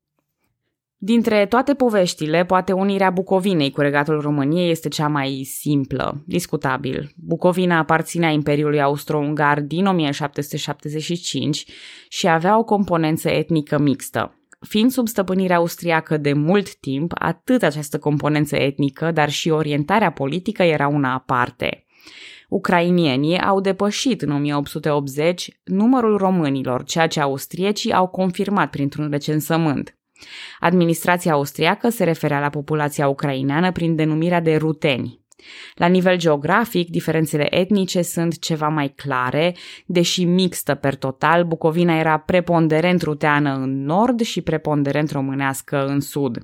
Dintre 1.02 1.46
toate 1.46 1.74
poveștile, 1.74 2.46
poate 2.46 2.72
unirea 2.72 3.10
Bucovinei 3.10 3.72
cu 3.72 3.82
regatul 3.82 4.22
României 4.22 4.70
este 4.70 4.88
cea 4.88 5.08
mai 5.08 5.44
simplă, 5.44 6.24
discutabil. 6.26 7.12
Bucovina 7.16 7.78
aparținea 7.78 8.30
Imperiului 8.30 8.82
Austro-Ungar 8.82 9.62
din 9.62 9.86
1775 9.86 11.66
și 12.10 12.28
avea 12.28 12.58
o 12.58 12.64
componență 12.64 13.30
etnică 13.30 13.78
mixtă. 13.78 14.34
Fiind 14.68 14.92
sub 14.92 15.08
stăpânirea 15.08 15.56
austriacă 15.56 16.18
de 16.18 16.34
mult 16.34 16.76
timp, 16.76 17.12
atât 17.16 17.64
această 17.64 18.00
componență 18.00 18.56
etnică, 18.56 19.12
dar 19.12 19.30
și 19.30 19.50
orientarea 19.50 20.12
politică 20.12 20.64
era 20.64 20.88
una 20.88 21.14
aparte. 21.14 21.86
Ucrainienii 22.50 23.40
au 23.40 23.62
depășit 23.62 24.22
în 24.22 24.32
1880 24.32 25.50
numărul 25.64 26.18
românilor, 26.18 26.84
ceea 26.84 27.08
ce 27.08 27.20
austriecii 27.20 27.94
au 27.94 28.08
confirmat 28.08 28.70
printr-un 28.70 29.10
recensământ. 29.10 29.99
Administrația 30.60 31.32
austriacă 31.32 31.90
se 31.90 32.04
referea 32.04 32.40
la 32.40 32.50
populația 32.50 33.08
ucraineană 33.08 33.72
prin 33.72 33.96
denumirea 33.96 34.40
de 34.40 34.56
ruteni. 34.56 35.20
La 35.76 35.88
nivel 35.88 36.18
geografic, 36.18 36.90
diferențele 36.90 37.56
etnice 37.56 38.02
sunt 38.02 38.40
ceva 38.40 38.68
mai 38.68 38.88
clare, 38.88 39.56
deși 39.86 40.24
mixtă 40.24 40.76
per 40.76 40.96
total, 40.96 41.44
Bucovina 41.44 42.00
era 42.00 42.18
preponderent 42.18 43.02
ruteană 43.02 43.54
în 43.54 43.84
nord 43.84 44.22
și 44.22 44.42
preponderent 44.42 45.12
românească 45.12 45.86
în 45.86 46.00
sud. 46.00 46.38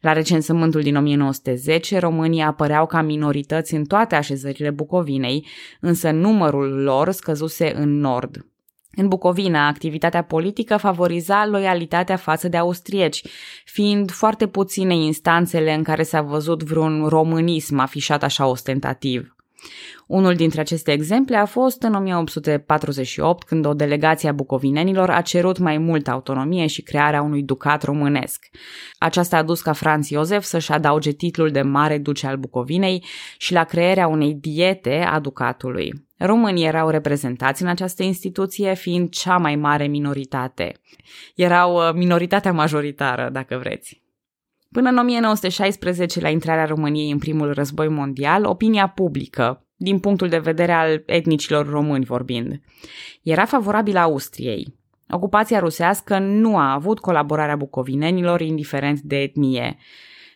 La 0.00 0.12
recensământul 0.12 0.80
din 0.80 0.96
1910, 0.96 1.98
românii 1.98 2.42
apăreau 2.42 2.86
ca 2.86 3.02
minorități 3.02 3.74
în 3.74 3.84
toate 3.84 4.14
așezările 4.14 4.70
Bucovinei, 4.70 5.46
însă 5.80 6.10
numărul 6.10 6.82
lor 6.82 7.10
scăzuse 7.10 7.72
în 7.76 7.98
nord. 7.98 8.46
În 9.00 9.08
Bucovina, 9.08 9.66
activitatea 9.66 10.22
politică 10.22 10.76
favoriza 10.76 11.46
loialitatea 11.46 12.16
față 12.16 12.48
de 12.48 12.56
austrieci, 12.56 13.22
fiind 13.64 14.10
foarte 14.10 14.46
puține 14.46 14.94
instanțele 14.94 15.74
în 15.74 15.82
care 15.82 16.02
s-a 16.02 16.22
văzut 16.22 16.62
vreun 16.62 17.06
românism 17.06 17.78
afișat 17.78 18.22
așa 18.22 18.46
ostentativ. 18.46 19.37
Unul 20.06 20.34
dintre 20.34 20.60
aceste 20.60 20.92
exemple 20.92 21.36
a 21.36 21.44
fost 21.44 21.82
în 21.82 21.94
1848, 21.94 23.46
când 23.46 23.66
o 23.66 23.74
delegație 23.74 24.28
a 24.28 24.32
bucovinenilor 24.32 25.10
a 25.10 25.20
cerut 25.20 25.58
mai 25.58 25.78
multă 25.78 26.10
autonomie 26.10 26.66
și 26.66 26.82
crearea 26.82 27.22
unui 27.22 27.42
ducat 27.42 27.82
românesc. 27.82 28.46
Aceasta 28.98 29.36
a 29.36 29.42
dus 29.42 29.60
ca 29.60 29.72
Franz 29.72 30.08
Iosef 30.08 30.42
să-și 30.42 30.72
adauge 30.72 31.12
titlul 31.12 31.50
de 31.50 31.62
Mare 31.62 31.98
Duce 31.98 32.26
al 32.26 32.36
Bucovinei 32.36 33.04
și 33.38 33.52
la 33.52 33.64
crearea 33.64 34.06
unei 34.06 34.34
diete 34.34 35.06
a 35.10 35.20
ducatului. 35.20 36.06
Românii 36.18 36.66
erau 36.66 36.88
reprezentați 36.88 37.62
în 37.62 37.68
această 37.68 38.02
instituție, 38.02 38.74
fiind 38.74 39.10
cea 39.10 39.36
mai 39.36 39.56
mare 39.56 39.86
minoritate. 39.86 40.72
Erau 41.34 41.74
uh, 41.74 41.94
minoritatea 41.94 42.52
majoritară, 42.52 43.28
dacă 43.32 43.56
vreți. 43.58 44.02
Până 44.70 44.88
în 44.88 44.98
1916, 44.98 46.20
la 46.20 46.28
intrarea 46.28 46.64
României 46.64 47.10
în 47.10 47.18
primul 47.18 47.52
război 47.52 47.88
mondial, 47.88 48.44
opinia 48.44 48.88
publică, 48.88 49.66
din 49.76 49.98
punctul 49.98 50.28
de 50.28 50.38
vedere 50.38 50.72
al 50.72 51.02
etnicilor 51.06 51.68
români 51.68 52.04
vorbind, 52.04 52.60
era 53.22 53.44
favorabilă 53.44 53.98
Austriei. 53.98 54.76
Ocupația 55.10 55.58
rusească 55.58 56.18
nu 56.18 56.56
a 56.56 56.72
avut 56.72 56.98
colaborarea 56.98 57.56
bucovinenilor 57.56 58.40
indiferent 58.40 59.00
de 59.00 59.16
etnie. 59.16 59.76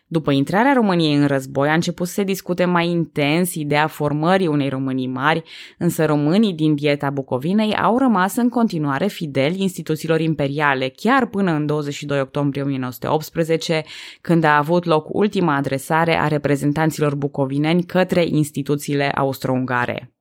După 0.07 0.31
intrarea 0.31 0.73
României 0.73 1.15
în 1.15 1.27
război, 1.27 1.69
a 1.69 1.73
început 1.73 2.07
să 2.07 2.13
se 2.13 2.23
discute 2.23 2.65
mai 2.65 2.87
intens 2.89 3.53
ideea 3.53 3.87
formării 3.87 4.47
unei 4.47 4.69
Românii 4.69 5.07
mari, 5.07 5.43
însă 5.77 6.05
românii 6.05 6.53
din 6.53 6.75
dieta 6.75 7.09
Bucovinei 7.09 7.75
au 7.75 7.97
rămas 7.97 8.35
în 8.35 8.49
continuare 8.49 9.07
fideli 9.07 9.61
instituțiilor 9.61 10.19
imperiale, 10.19 10.89
chiar 10.95 11.25
până 11.25 11.51
în 11.51 11.65
22 11.65 12.19
octombrie 12.19 12.61
1918, 12.61 13.83
când 14.21 14.43
a 14.43 14.57
avut 14.57 14.85
loc 14.85 15.13
ultima 15.13 15.55
adresare 15.55 16.19
a 16.19 16.27
reprezentanților 16.27 17.15
bucovineni 17.15 17.83
către 17.83 18.25
instituțiile 18.25 19.11
austro-ungare. 19.15 20.12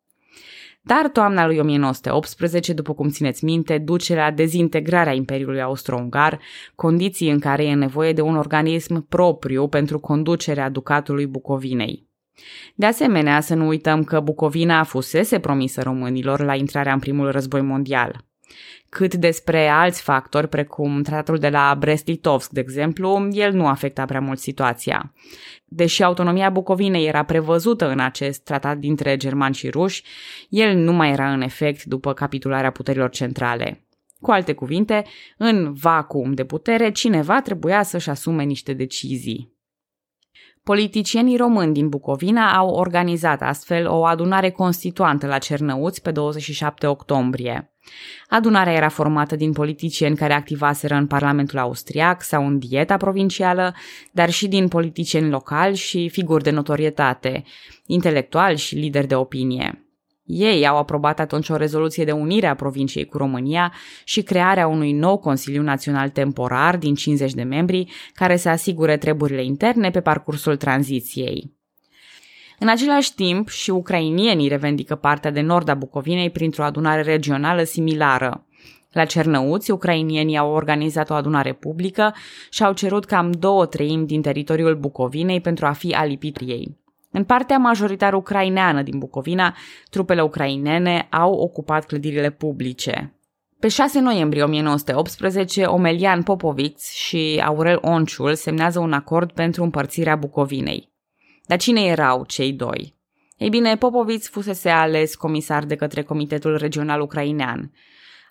Dar 0.85 1.09
toamna 1.09 1.47
lui 1.47 1.59
1918, 1.59 2.73
după 2.73 2.95
cum 2.95 3.09
țineți 3.09 3.45
minte, 3.45 3.79
duce 3.79 4.15
la 4.15 4.31
dezintegrarea 4.31 5.13
Imperiului 5.13 5.63
Austro-Ungar, 5.63 6.41
condiții 6.75 7.31
în 7.31 7.39
care 7.39 7.65
e 7.65 7.75
nevoie 7.75 8.13
de 8.13 8.21
un 8.21 8.37
organism 8.37 9.09
propriu 9.09 9.69
pentru 9.69 9.99
conducerea 9.99 10.69
Ducatului 10.69 11.27
Bucovinei. 11.27 12.11
De 12.75 12.87
asemenea, 12.87 13.41
să 13.41 13.55
nu 13.55 13.67
uităm 13.67 14.05
că 14.05 14.21
Bucovina 14.21 14.83
fusese 14.83 15.39
promisă 15.39 15.83
românilor 15.83 16.41
la 16.41 16.55
intrarea 16.55 16.93
în 16.93 16.99
primul 16.99 17.31
război 17.31 17.61
mondial 17.61 18.25
cât 18.89 19.15
despre 19.15 19.69
alți 19.69 20.03
factori, 20.03 20.49
precum 20.49 21.03
tratatul 21.03 21.39
de 21.39 21.49
la 21.49 21.77
Brest-Litovsk, 21.79 22.51
de 22.51 22.61
exemplu, 22.61 23.29
el 23.31 23.53
nu 23.53 23.67
afecta 23.67 24.05
prea 24.05 24.21
mult 24.21 24.39
situația. 24.39 25.13
Deși 25.65 26.03
autonomia 26.03 26.51
Bucovinei 26.51 27.07
era 27.07 27.23
prevăzută 27.23 27.89
în 27.89 28.01
acest 28.01 28.45
tratat 28.45 28.79
dintre 28.79 29.17
germani 29.17 29.55
și 29.55 29.71
ruși, 29.71 30.05
el 30.49 30.77
nu 30.77 30.93
mai 30.93 31.11
era 31.11 31.33
în 31.33 31.41
efect 31.41 31.85
după 31.85 32.13
capitularea 32.13 32.71
puterilor 32.71 33.11
centrale. 33.11 33.87
Cu 34.21 34.31
alte 34.31 34.53
cuvinte, 34.53 35.05
în 35.37 35.73
vacuum 35.73 36.33
de 36.33 36.45
putere, 36.45 36.91
cineva 36.91 37.41
trebuia 37.41 37.83
să-și 37.83 38.11
asume 38.11 38.43
niște 38.43 38.73
decizii. 38.73 39.53
Politicienii 40.65 41.37
români 41.37 41.73
din 41.73 41.89
Bucovina 41.89 42.57
au 42.57 42.69
organizat 42.69 43.43
astfel 43.43 43.89
o 43.89 44.05
adunare 44.05 44.51
constituantă 44.51 45.27
la 45.27 45.39
Cernăuți 45.39 46.03
pe 46.03 46.11
27 46.11 46.87
octombrie. 46.87 47.73
Adunarea 48.29 48.73
era 48.73 48.89
formată 48.89 49.37
din 49.37 49.53
politicieni 49.53 50.17
care 50.17 50.33
activaseră 50.33 50.95
în 50.95 51.07
Parlamentul 51.07 51.59
Austriac 51.59 52.23
sau 52.23 52.47
în 52.47 52.59
dieta 52.59 52.97
provincială, 52.97 53.75
dar 54.13 54.31
și 54.31 54.49
din 54.49 54.69
politicieni 54.69 55.31
locali 55.31 55.77
și 55.77 56.09
figuri 56.09 56.43
de 56.43 56.51
notorietate, 56.51 57.45
intelectuali 57.87 58.59
și 58.59 58.75
lideri 58.75 59.07
de 59.07 59.15
opinie. 59.15 59.82
Ei 60.25 60.67
au 60.67 60.77
aprobat 60.77 61.21
atunci 61.21 61.49
o 61.49 61.57
rezoluție 61.57 62.05
de 62.05 62.13
unire 62.13 62.47
a 62.47 62.55
provinciei 62.55 63.05
cu 63.05 63.17
România 63.17 63.73
și 64.05 64.23
crearea 64.23 64.67
unui 64.67 64.93
nou 64.93 65.19
Consiliu 65.19 65.63
Național 65.63 66.09
temporar 66.09 66.77
din 66.77 66.95
50 66.95 67.33
de 67.33 67.43
membri 67.43 67.93
care 68.13 68.37
să 68.37 68.49
asigure 68.49 68.97
treburile 68.97 69.45
interne 69.45 69.91
pe 69.91 70.01
parcursul 70.01 70.57
tranziției. 70.57 71.53
În 72.59 72.69
același 72.69 73.15
timp, 73.15 73.49
și 73.49 73.71
ucrainienii 73.71 74.49
revendică 74.49 74.95
partea 74.95 75.31
de 75.31 75.41
nord 75.41 75.69
a 75.69 75.75
Bucovinei 75.75 76.31
printr-o 76.31 76.65
adunare 76.65 77.03
regională 77.03 77.63
similară. 77.63 78.47
La 78.93 79.05
Cernăuți, 79.05 79.71
ucrainienii 79.71 80.37
au 80.37 80.53
organizat 80.53 81.11
o 81.11 81.15
adunare 81.15 81.53
publică 81.53 82.15
și 82.51 82.63
au 82.63 82.73
cerut 82.73 83.05
cam 83.05 83.31
două 83.31 83.67
treimi 83.67 84.07
din 84.07 84.23
teritoriul 84.23 84.77
Bucovinei 84.77 85.41
pentru 85.41 85.67
a 85.67 85.73
fi 85.73 85.95
alipit 85.95 86.39
ei. 86.41 86.82
În 87.13 87.25
partea 87.25 87.59
majoritar 87.59 88.15
ucraineană 88.15 88.83
din 88.83 88.99
Bucovina, 88.99 89.57
trupele 89.91 90.23
ucrainene 90.23 91.07
au 91.11 91.33
ocupat 91.33 91.87
clădirile 91.87 92.31
publice. 92.31 93.17
Pe 93.61 93.69
6 93.69 94.01
noiembrie 94.01 94.43
1918, 94.43 95.65
Omelian 95.65 96.23
Popoviț 96.23 96.91
și 96.91 97.43
Aurel 97.45 97.79
Onciul 97.81 98.35
semnează 98.35 98.79
un 98.79 98.93
acord 98.93 99.33
pentru 99.33 99.63
împărțirea 99.63 100.17
Bucovinei. 100.17 100.93
Dar 101.47 101.59
cine 101.59 101.81
erau 101.81 102.25
cei 102.25 102.53
doi? 102.53 102.97
Ei 103.37 103.49
bine, 103.49 103.77
Popoviț 103.77 104.29
fusese 104.29 104.69
ales 104.69 105.15
comisar 105.15 105.65
de 105.65 105.75
către 105.75 106.03
Comitetul 106.03 106.57
Regional 106.57 107.01
Ucrainean. 107.01 107.73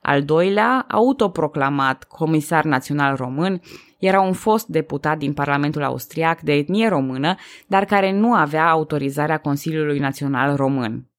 Al 0.02 0.24
doilea, 0.24 0.86
autoproclamat 0.90 2.04
comisar 2.04 2.64
național 2.64 3.16
român, 3.16 3.62
era 4.02 4.22
un 4.22 4.34
fost 4.34 4.68
deputat 4.68 5.18
din 5.18 5.34
Parlamentul 5.34 5.84
Austriac 5.84 6.42
de 6.42 6.54
etnie 6.54 6.88
română, 6.88 7.36
dar 7.68 7.86
care 7.86 8.12
nu 8.12 8.34
avea 8.34 8.70
autorizarea 8.70 9.38
Consiliului 9.38 10.00
Național 10.00 10.56
Român. 10.56 11.10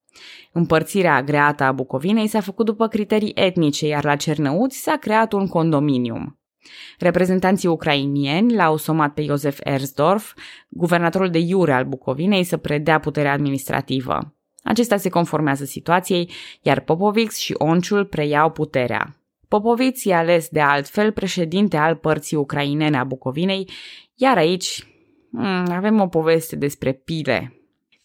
Împărțirea 0.53 1.15
agreată 1.15 1.65
a 1.65 1.73
Bucovinei 1.73 2.27
s-a 2.27 2.41
făcut 2.41 2.67
după 2.67 2.89
criterii 2.89 3.33
etnice, 3.35 3.87
iar 3.87 4.05
la 4.05 4.17
Cernăuți 4.17 4.83
s-a 4.83 4.97
creat 4.97 5.33
un 5.33 5.47
condominium. 5.47 6.41
Reprezentanții 6.99 7.69
ucrainieni 7.69 8.55
l-au 8.55 8.77
somat 8.77 9.15
pe 9.15 9.21
Iosef 9.21 9.59
Ersdorf, 9.62 10.35
guvernatorul 10.69 11.31
de 11.31 11.39
iure 11.39 11.73
al 11.73 11.85
Bucovinei, 11.85 12.45
să 12.45 12.57
predea 12.57 12.99
puterea 12.99 13.33
administrativă. 13.33 14.35
Acesta 14.62 14.97
se 14.97 15.09
conformează 15.09 15.65
situației, 15.65 16.31
iar 16.61 16.81
Popovix 16.81 17.37
și 17.37 17.55
Onciul 17.59 18.05
preiau 18.05 18.51
puterea. 18.51 19.22
Popoviț 19.52 20.04
e 20.04 20.14
ales 20.14 20.49
de 20.49 20.61
altfel 20.61 21.12
președinte 21.12 21.76
al 21.76 21.94
părții 21.94 22.37
ucrainene 22.37 22.99
a 22.99 23.04
Bucovinei, 23.04 23.68
iar 24.14 24.37
aici 24.37 24.87
hmm, 25.30 25.66
avem 25.71 26.00
o 26.00 26.06
poveste 26.06 26.56
despre 26.56 26.92
pile. 26.92 27.56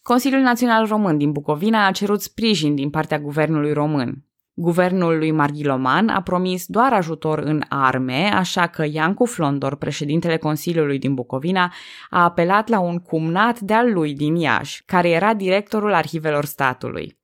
Consiliul 0.02 0.40
Național 0.40 0.86
Român 0.86 1.18
din 1.18 1.32
Bucovina 1.32 1.86
a 1.86 1.90
cerut 1.90 2.20
sprijin 2.20 2.74
din 2.74 2.90
partea 2.90 3.18
guvernului 3.18 3.72
român. 3.72 4.24
Guvernul 4.54 5.18
lui 5.18 5.30
Marghiloman 5.30 6.08
a 6.08 6.22
promis 6.22 6.66
doar 6.66 6.92
ajutor 6.92 7.38
în 7.38 7.62
arme, 7.68 8.30
așa 8.34 8.66
că 8.66 8.84
Iancu 8.90 9.24
Flondor, 9.24 9.76
președintele 9.76 10.36
Consiliului 10.36 10.98
din 10.98 11.14
Bucovina, 11.14 11.72
a 12.10 12.22
apelat 12.22 12.68
la 12.68 12.80
un 12.80 12.98
cumnat 12.98 13.60
de-al 13.60 13.92
lui 13.92 14.14
din 14.14 14.34
Iași, 14.34 14.82
care 14.86 15.08
era 15.08 15.34
directorul 15.34 15.94
arhivelor 15.94 16.44
statului. 16.44 17.17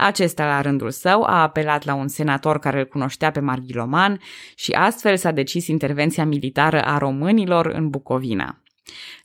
Acesta, 0.00 0.46
la 0.46 0.60
rândul 0.60 0.90
său, 0.90 1.22
a 1.22 1.42
apelat 1.42 1.84
la 1.84 1.94
un 1.94 2.08
senator 2.08 2.58
care 2.58 2.78
îl 2.78 2.84
cunoștea 2.84 3.30
pe 3.30 3.40
Marghiloman 3.40 4.20
și 4.54 4.72
astfel 4.72 5.16
s-a 5.16 5.30
decis 5.30 5.66
intervenția 5.66 6.24
militară 6.24 6.82
a 6.82 6.98
românilor 6.98 7.66
în 7.66 7.88
Bucovina. 7.88 8.62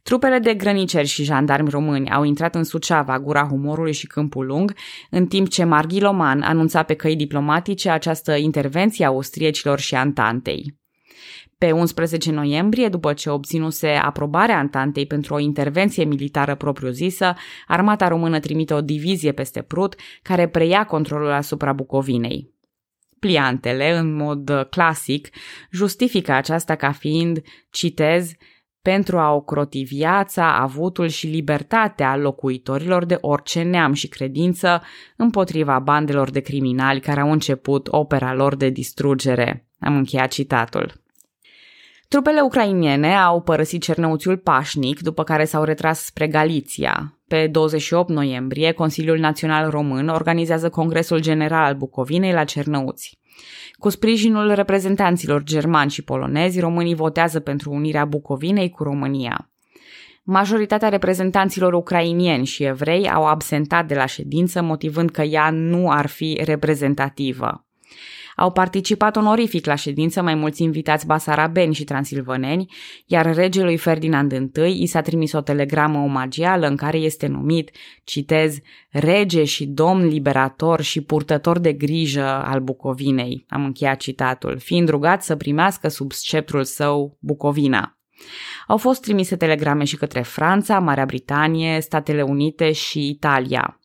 Trupele 0.04 0.40
de 0.40 0.54
grăniceri 0.54 1.08
și 1.08 1.24
jandarmi 1.24 1.70
români 1.70 2.10
au 2.10 2.24
intrat 2.24 2.56
în 2.56 2.64
Suceava, 2.64 3.20
Gura 3.20 3.48
Humorului 3.48 3.94
și 3.94 4.08
Câmpul 4.08 4.46
Lung, 4.46 4.74
în 5.10 5.28
timp 5.28 5.50
ce 5.50 5.64
Marghiloman 5.64 6.42
anunța 6.42 6.84
pe 6.84 6.94
căi 6.94 7.16
diplomatice 7.16 7.90
această 7.90 8.36
intervenție 8.36 9.06
a 9.06 9.08
austriecilor 9.08 9.80
și 9.80 9.96
Antantei. 9.96 10.83
Pe 11.58 11.72
11 11.72 12.32
noiembrie, 12.32 12.90
după 12.90 13.14
ce 13.14 13.30
obținuse 13.30 13.88
aprobarea 13.88 14.58
Antantei 14.58 15.06
pentru 15.06 15.34
o 15.34 15.40
intervenție 15.40 16.04
militară 16.04 16.56
propriu-zisă, 16.56 17.34
armata 17.68 18.08
română 18.08 18.40
trimite 18.40 18.74
o 18.74 18.82
divizie 18.82 19.32
peste 19.32 19.62
Prut, 19.62 19.96
care 20.22 20.48
preia 20.48 20.86
controlul 20.86 21.32
asupra 21.32 21.74
Bucovinei. 21.74 22.52
Pliantele, 23.20 23.98
în 23.98 24.14
mod 24.16 24.68
clasic, 24.70 25.30
justifică 25.72 26.32
aceasta 26.32 26.76
ca 26.76 26.92
fiind, 26.92 27.42
citez, 27.70 28.32
pentru 28.84 29.18
a 29.18 29.34
ocroti 29.34 29.84
viața, 29.84 30.58
avutul 30.58 31.08
și 31.08 31.28
libertatea 31.28 32.18
locuitorilor 32.18 33.06
de 33.06 33.18
orice 33.22 33.62
neam 33.62 33.94
și 33.94 34.08
credință 34.08 34.82
împotriva 35.16 35.80
bandelor 35.80 36.30
de 36.30 36.40
criminali 36.40 37.00
care 37.00 37.20
au 37.20 37.32
început 37.32 37.88
opera 37.92 38.34
lor 38.34 38.56
de 38.56 38.70
distrugere. 38.70 39.68
Am 39.80 39.96
încheiat 39.96 40.32
citatul. 40.32 41.03
Trupele 42.14 42.42
ucrainiene 42.42 43.16
au 43.16 43.42
părăsit 43.42 43.82
Cernăuțiul 43.82 44.38
pașnic, 44.38 45.02
după 45.02 45.24
care 45.24 45.46
s-au 45.46 45.64
retras 45.64 46.06
spre 46.06 46.28
Galiția. 46.28 47.20
Pe 47.28 47.48
28 47.48 48.10
noiembrie, 48.10 48.72
Consiliul 48.72 49.18
Național 49.18 49.70
Român 49.70 50.08
organizează 50.08 50.70
Congresul 50.70 51.20
General 51.20 51.64
al 51.64 51.76
Bucovinei 51.76 52.34
la 52.34 52.44
Cernăuți. 52.44 53.20
Cu 53.74 53.90
sprijinul 53.90 54.54
reprezentanților 54.54 55.44
germani 55.44 55.92
și 55.92 56.04
polonezi, 56.04 56.60
românii 56.60 56.96
votează 56.96 57.40
pentru 57.40 57.72
unirea 57.72 58.06
Bucovinei 58.06 58.70
cu 58.70 58.84
România. 58.84 59.52
Majoritatea 60.24 60.90
reprezentanților 60.90 61.74
ucrainieni 61.74 62.46
și 62.46 62.64
evrei 62.64 63.10
au 63.10 63.26
absentat 63.26 63.88
de 63.88 63.96
la 63.96 64.06
ședință, 64.06 64.62
motivând 64.62 65.10
că 65.10 65.22
ea 65.22 65.50
nu 65.50 65.90
ar 65.90 66.08
fi 66.08 66.42
reprezentativă. 66.44 67.66
Au 68.36 68.52
participat 68.52 69.16
onorific 69.16 69.66
la 69.66 69.76
ședință 69.76 70.22
mai 70.22 70.36
mulți 70.36 70.64
invitați 70.64 71.06
basarabeni 71.06 71.74
și 71.74 71.84
transilvaneni, 71.84 72.74
iar 73.06 73.36
regelui 73.36 73.78
Ferdinand 73.78 74.32
I 74.56 74.82
i 74.82 74.86
s-a 74.86 75.02
trimis 75.02 75.32
o 75.32 75.42
telegramă 75.42 75.98
omagială 76.00 76.68
în 76.68 76.76
care 76.76 76.98
este 76.98 77.28
numit, 77.28 77.72
citez, 78.04 78.58
rege 78.90 79.44
și 79.44 79.66
domn 79.66 80.06
liberator 80.06 80.82
și 80.82 81.02
purtător 81.02 81.60
de 81.60 81.74
grijă 81.74 82.44
al 82.44 82.60
Bucovinei, 82.60 83.46
am 83.48 83.64
încheiat 83.64 83.98
citatul, 83.98 84.60
fiind 84.60 84.90
rugat 84.90 85.24
să 85.24 85.36
primească 85.36 85.88
sub 85.88 86.12
sceptrul 86.12 86.64
său 86.64 87.18
Bucovina. 87.20 87.98
Au 88.68 88.78
fost 88.78 89.02
trimise 89.02 89.36
telegrame 89.36 89.84
și 89.84 89.96
către 89.96 90.22
Franța, 90.22 90.80
Marea 90.80 91.06
Britanie, 91.06 91.80
Statele 91.82 92.22
Unite 92.22 92.72
și 92.72 93.10
Italia. 93.10 93.78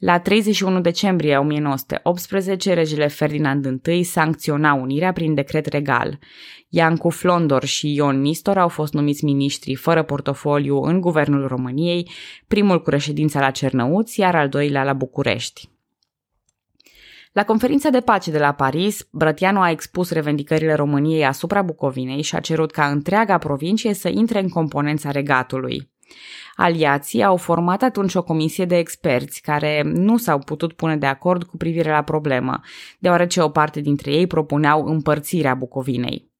La 0.00 0.18
31 0.18 0.80
decembrie 0.80 1.36
1918, 1.36 2.72
regele 2.74 3.06
Ferdinand 3.06 3.86
I 3.86 4.02
sancționa 4.02 4.74
unirea 4.74 5.12
prin 5.12 5.34
decret 5.34 5.66
regal. 5.66 6.18
Iancu 6.68 7.10
Flondor 7.10 7.64
și 7.64 7.94
Ion 7.94 8.20
Nistor 8.20 8.58
au 8.58 8.68
fost 8.68 8.92
numiți 8.92 9.24
miniștri 9.24 9.74
fără 9.74 10.02
portofoliu 10.02 10.82
în 10.82 11.00
guvernul 11.00 11.46
României, 11.46 12.10
primul 12.48 12.82
cu 12.82 12.90
reședința 12.90 13.40
la 13.40 13.50
Cernăuți, 13.50 14.20
iar 14.20 14.34
al 14.34 14.48
doilea 14.48 14.84
la 14.84 14.92
București. 14.92 15.70
La 17.32 17.44
conferința 17.44 17.90
de 17.90 18.00
pace 18.00 18.30
de 18.30 18.38
la 18.38 18.52
Paris, 18.52 19.08
Brătianu 19.10 19.60
a 19.60 19.70
expus 19.70 20.10
revendicările 20.10 20.74
României 20.74 21.24
asupra 21.24 21.62
Bucovinei 21.62 22.22
și 22.22 22.36
a 22.36 22.40
cerut 22.40 22.70
ca 22.70 22.86
întreaga 22.86 23.38
provincie 23.38 23.94
să 23.94 24.08
intre 24.08 24.40
în 24.40 24.48
componența 24.48 25.10
regatului. 25.10 25.90
Aliații 26.56 27.22
au 27.22 27.36
format 27.36 27.82
atunci 27.82 28.14
o 28.14 28.22
comisie 28.22 28.64
de 28.64 28.76
experți 28.78 29.40
care 29.40 29.82
nu 29.84 30.16
s-au 30.16 30.38
putut 30.38 30.72
pune 30.72 30.96
de 30.96 31.06
acord 31.06 31.42
cu 31.42 31.56
privire 31.56 31.90
la 31.90 32.02
problemă, 32.02 32.60
deoarece 32.98 33.40
o 33.40 33.48
parte 33.48 33.80
dintre 33.80 34.12
ei 34.12 34.26
propuneau 34.26 34.84
împărțirea 34.84 35.54
Bucovinei. 35.54 36.30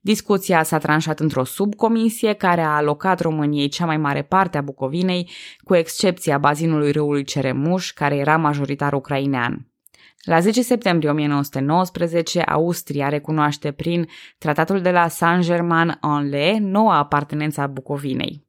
Discuția 0.00 0.62
s-a 0.62 0.78
tranșat 0.78 1.20
într-o 1.20 1.44
subcomisie 1.44 2.32
care 2.32 2.60
a 2.60 2.76
alocat 2.76 3.20
României 3.20 3.68
cea 3.68 3.86
mai 3.86 3.96
mare 3.96 4.22
parte 4.22 4.58
a 4.58 4.60
Bucovinei, 4.60 5.30
cu 5.64 5.74
excepția 5.74 6.38
bazinului 6.38 6.90
râului 6.90 7.24
Ceremuș, 7.24 7.92
care 7.92 8.16
era 8.16 8.36
majoritar 8.36 8.92
ucrainean. 8.92 9.66
La 10.24 10.40
10 10.40 10.62
septembrie 10.62 11.10
1919, 11.10 12.40
Austria 12.40 13.08
recunoaște 13.08 13.72
prin 13.72 14.08
Tratatul 14.38 14.80
de 14.80 14.90
la 14.90 15.08
Saint-Germain-en-Laye 15.08 16.58
noua 16.60 16.96
apartenență 16.96 17.60
a 17.60 17.66
Bucovinei. 17.66 18.46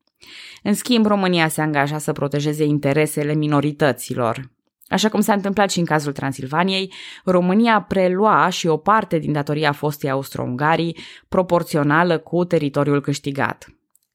În 0.64 0.74
schimb, 0.74 1.06
România 1.06 1.48
se 1.48 1.62
angaja 1.62 1.98
să 1.98 2.12
protejeze 2.12 2.64
interesele 2.64 3.34
minorităților. 3.34 4.52
Așa 4.88 5.10
cum 5.10 5.22
s-a 5.22 5.34
întâmplat 5.34 5.70
și 5.70 5.80
în 5.80 5.86
cazul 5.86 6.12
Transilvaniei, 6.12 6.94
România 7.24 7.82
prelua 7.82 8.50
și 8.50 8.68
o 8.68 8.78
parte 8.78 9.18
din 9.18 9.32
datoria 9.32 9.72
fostei 9.72 10.10
Austro-Ungarii, 10.10 10.98
proporțională 11.30 12.18
cu 12.18 12.44
teritoriul 12.44 13.02
câștigat. 13.02 13.68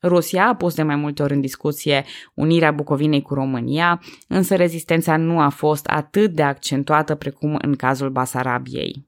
Rusia 0.03 0.49
a 0.49 0.55
pus 0.55 0.75
de 0.75 0.83
mai 0.83 0.97
multe 0.97 1.23
ori 1.23 1.35
în 1.35 1.41
discuție 1.41 2.05
unirea 2.35 2.71
Bucovinei 2.71 3.23
cu 3.23 3.35
România, 3.35 4.01
însă 4.29 4.57
rezistența 4.57 5.17
nu 5.17 5.41
a 5.41 5.49
fost 5.49 5.87
atât 5.87 6.31
de 6.33 6.43
accentuată 6.43 7.15
precum 7.15 7.59
în 7.63 7.75
cazul 7.75 8.11
Basarabiei. 8.11 9.08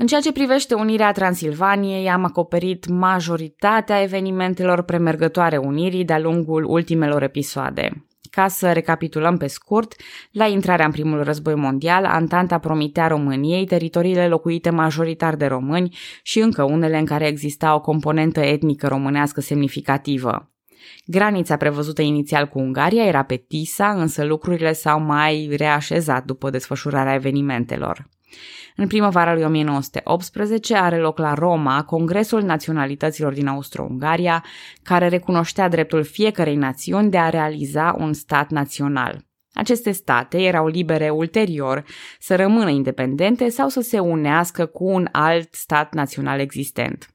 În 0.00 0.06
ceea 0.06 0.20
ce 0.20 0.32
privește 0.32 0.74
unirea 0.74 1.12
Transilvaniei, 1.12 2.10
am 2.10 2.24
acoperit 2.24 2.88
majoritatea 2.88 4.02
evenimentelor 4.02 4.82
premergătoare 4.82 5.56
unirii 5.56 6.04
de-a 6.04 6.18
lungul 6.18 6.64
ultimelor 6.64 7.22
episoade. 7.22 8.06
Ca 8.30 8.48
să 8.48 8.72
recapitulăm 8.72 9.36
pe 9.36 9.46
scurt, 9.46 9.94
la 10.30 10.46
intrarea 10.46 10.84
în 10.84 10.90
primul 10.90 11.22
război 11.22 11.54
mondial, 11.54 12.04
Antanta 12.04 12.58
promitea 12.58 13.06
României 13.06 13.66
teritoriile 13.66 14.28
locuite 14.28 14.70
majoritar 14.70 15.36
de 15.36 15.46
români 15.46 15.96
și 16.22 16.40
încă 16.40 16.62
unele 16.62 16.98
în 16.98 17.04
care 17.04 17.26
exista 17.26 17.74
o 17.74 17.80
componentă 17.80 18.40
etnică 18.40 18.88
românească 18.88 19.40
semnificativă. 19.40 20.50
Granița 21.06 21.56
prevăzută 21.56 22.02
inițial 22.02 22.46
cu 22.46 22.58
Ungaria 22.58 23.04
era 23.04 23.22
pe 23.22 23.36
Tisa, 23.36 23.88
însă 23.88 24.24
lucrurile 24.24 24.72
s-au 24.72 25.00
mai 25.00 25.54
reașezat 25.56 26.24
după 26.24 26.50
desfășurarea 26.50 27.14
evenimentelor. 27.14 28.08
În 28.76 28.86
primăvara 28.86 29.34
lui 29.34 29.44
1918 29.44 30.74
are 30.76 30.98
loc 30.98 31.18
la 31.18 31.34
Roma 31.34 31.84
Congresul 31.84 32.42
Naționalităților 32.42 33.32
din 33.32 33.46
Austro-Ungaria, 33.46 34.44
care 34.82 35.08
recunoștea 35.08 35.68
dreptul 35.68 36.04
fiecarei 36.04 36.56
națiuni 36.56 37.10
de 37.10 37.18
a 37.18 37.28
realiza 37.28 37.94
un 37.98 38.12
stat 38.12 38.50
național. 38.50 39.24
Aceste 39.52 39.90
state 39.90 40.38
erau 40.38 40.66
libere 40.66 41.08
ulterior 41.08 41.84
să 42.18 42.36
rămână 42.36 42.70
independente 42.70 43.48
sau 43.48 43.68
să 43.68 43.80
se 43.80 43.98
unească 43.98 44.66
cu 44.66 44.84
un 44.84 45.08
alt 45.12 45.54
stat 45.54 45.94
național 45.94 46.40
existent. 46.40 47.14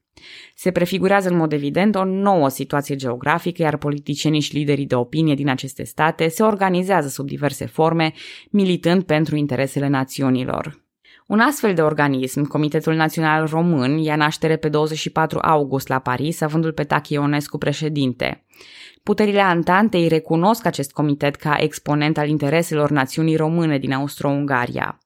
Se 0.54 0.70
prefigurează 0.70 1.28
în 1.28 1.36
mod 1.36 1.52
evident 1.52 1.94
o 1.94 2.04
nouă 2.04 2.48
situație 2.48 2.96
geografică, 2.96 3.62
iar 3.62 3.76
politicienii 3.76 4.40
și 4.40 4.56
liderii 4.56 4.86
de 4.86 4.94
opinie 4.94 5.34
din 5.34 5.48
aceste 5.48 5.84
state 5.84 6.28
se 6.28 6.42
organizează 6.42 7.08
sub 7.08 7.26
diverse 7.26 7.66
forme, 7.66 8.12
militând 8.50 9.02
pentru 9.02 9.36
interesele 9.36 9.88
națiunilor. 9.88 10.85
Un 11.26 11.40
astfel 11.40 11.74
de 11.74 11.82
organism, 11.82 12.44
Comitetul 12.44 12.94
Național 12.94 13.46
Român, 13.46 13.98
ia 13.98 14.16
naștere 14.16 14.56
pe 14.56 14.68
24 14.68 15.38
august 15.42 15.88
la 15.88 15.98
Paris, 15.98 16.40
avându-l 16.40 16.72
pe 16.72 16.84
Tachi 16.84 17.12
Ionescu 17.12 17.58
președinte. 17.58 18.44
Puterile 19.02 19.40
Antantei 19.40 20.08
recunosc 20.08 20.66
acest 20.66 20.92
comitet 20.92 21.34
ca 21.34 21.56
exponent 21.58 22.18
al 22.18 22.28
intereselor 22.28 22.90
națiunii 22.90 23.36
române 23.36 23.78
din 23.78 23.92
Austro-Ungaria. 23.92 24.98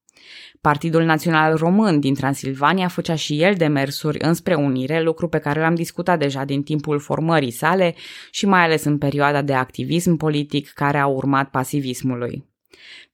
Partidul 0.61 1.05
Național 1.05 1.57
Român 1.57 2.01
din 2.01 2.15
Transilvania 2.15 2.89
făcea 2.89 3.15
și 3.15 3.43
el 3.43 3.55
demersuri 3.55 4.19
înspre 4.21 4.55
unire, 4.55 5.03
lucru 5.03 5.29
pe 5.29 5.39
care 5.39 5.61
l-am 5.61 5.75
discutat 5.75 6.19
deja 6.19 6.45
din 6.45 6.63
timpul 6.63 6.99
formării 6.99 7.51
sale 7.51 7.95
și 8.31 8.47
mai 8.47 8.61
ales 8.61 8.85
în 8.85 8.99
perioada 8.99 9.43
de 9.43 9.55
activism 9.55 10.17
politic 10.17 10.69
care 10.69 10.99
a 10.99 11.07
urmat 11.07 11.51
pasivismului. 11.51 12.49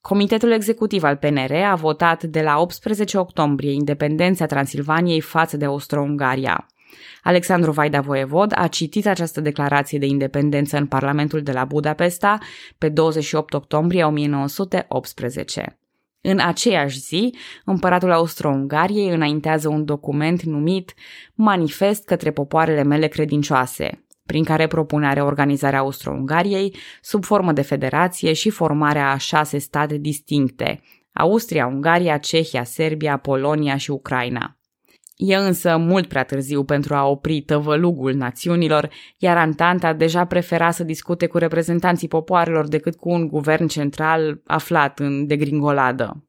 Comitetul 0.07 0.51
executiv 0.51 1.03
al 1.03 1.17
PNR 1.17 1.53
a 1.53 1.75
votat 1.75 2.23
de 2.23 2.43
la 2.43 2.59
18 2.59 3.19
octombrie 3.19 3.73
independența 3.73 4.47
Transilvaniei 4.47 5.21
față 5.21 5.57
de 5.57 5.65
Austro-Ungaria. 5.65 6.67
Alexandru 7.23 7.71
Vaida 7.71 8.01
Voievod 8.01 8.53
a 8.55 8.67
citit 8.67 9.07
această 9.07 9.41
declarație 9.41 9.99
de 9.99 10.07
independență 10.07 10.77
în 10.77 10.87
Parlamentul 10.87 11.43
de 11.43 11.53
la 11.53 11.65
Budapesta 11.65 12.39
pe 12.79 12.89
28 12.89 13.55
octombrie 13.55 14.05
1918. 14.05 15.79
În 16.21 16.39
aceeași 16.39 16.99
zi, 16.99 17.35
împăratul 17.65 18.13
Austro-Ungariei 18.13 19.09
înaintează 19.09 19.69
un 19.69 19.85
document 19.85 20.43
numit 20.43 20.95
Manifest 21.35 22.05
către 22.05 22.31
popoarele 22.31 22.83
mele 22.83 23.07
credincioase, 23.07 24.06
prin 24.27 24.45
care 24.45 24.67
propune 24.67 25.13
reorganizarea 25.13 25.79
Austro-Ungariei 25.79 26.77
sub 27.01 27.25
formă 27.25 27.53
de 27.53 27.63
federație 27.63 28.33
și 28.33 28.51
formarea 28.51 29.11
a 29.11 29.17
șase 29.17 29.59
state 29.59 29.97
distincte, 29.97 30.81
Austria, 31.13 31.67
Ungaria, 31.67 32.19
Cehia, 32.19 32.65
Serbia, 32.65 33.17
Polonia 33.17 33.77
și 33.77 33.91
Ucraina. 33.91 34.57
E 35.17 35.37
însă 35.37 35.77
mult 35.77 36.09
prea 36.09 36.25
târziu 36.25 36.65
pentru 36.65 36.95
a 36.95 37.07
opri 37.07 37.41
tăvălugul 37.41 38.15
națiunilor, 38.15 38.91
iar 39.19 39.37
Antanta 39.37 39.93
deja 39.93 40.25
prefera 40.25 40.71
să 40.71 40.85
discute 40.85 41.27
cu 41.27 41.39
reprezentanții 41.39 42.09
popoarelor 42.09 42.69
decât 42.69 42.97
cu 42.97 43.09
un 43.09 43.29
guvern 43.29 43.67
central 43.67 44.41
aflat 44.45 44.99
în 44.99 45.27
degringoladă. 45.27 46.25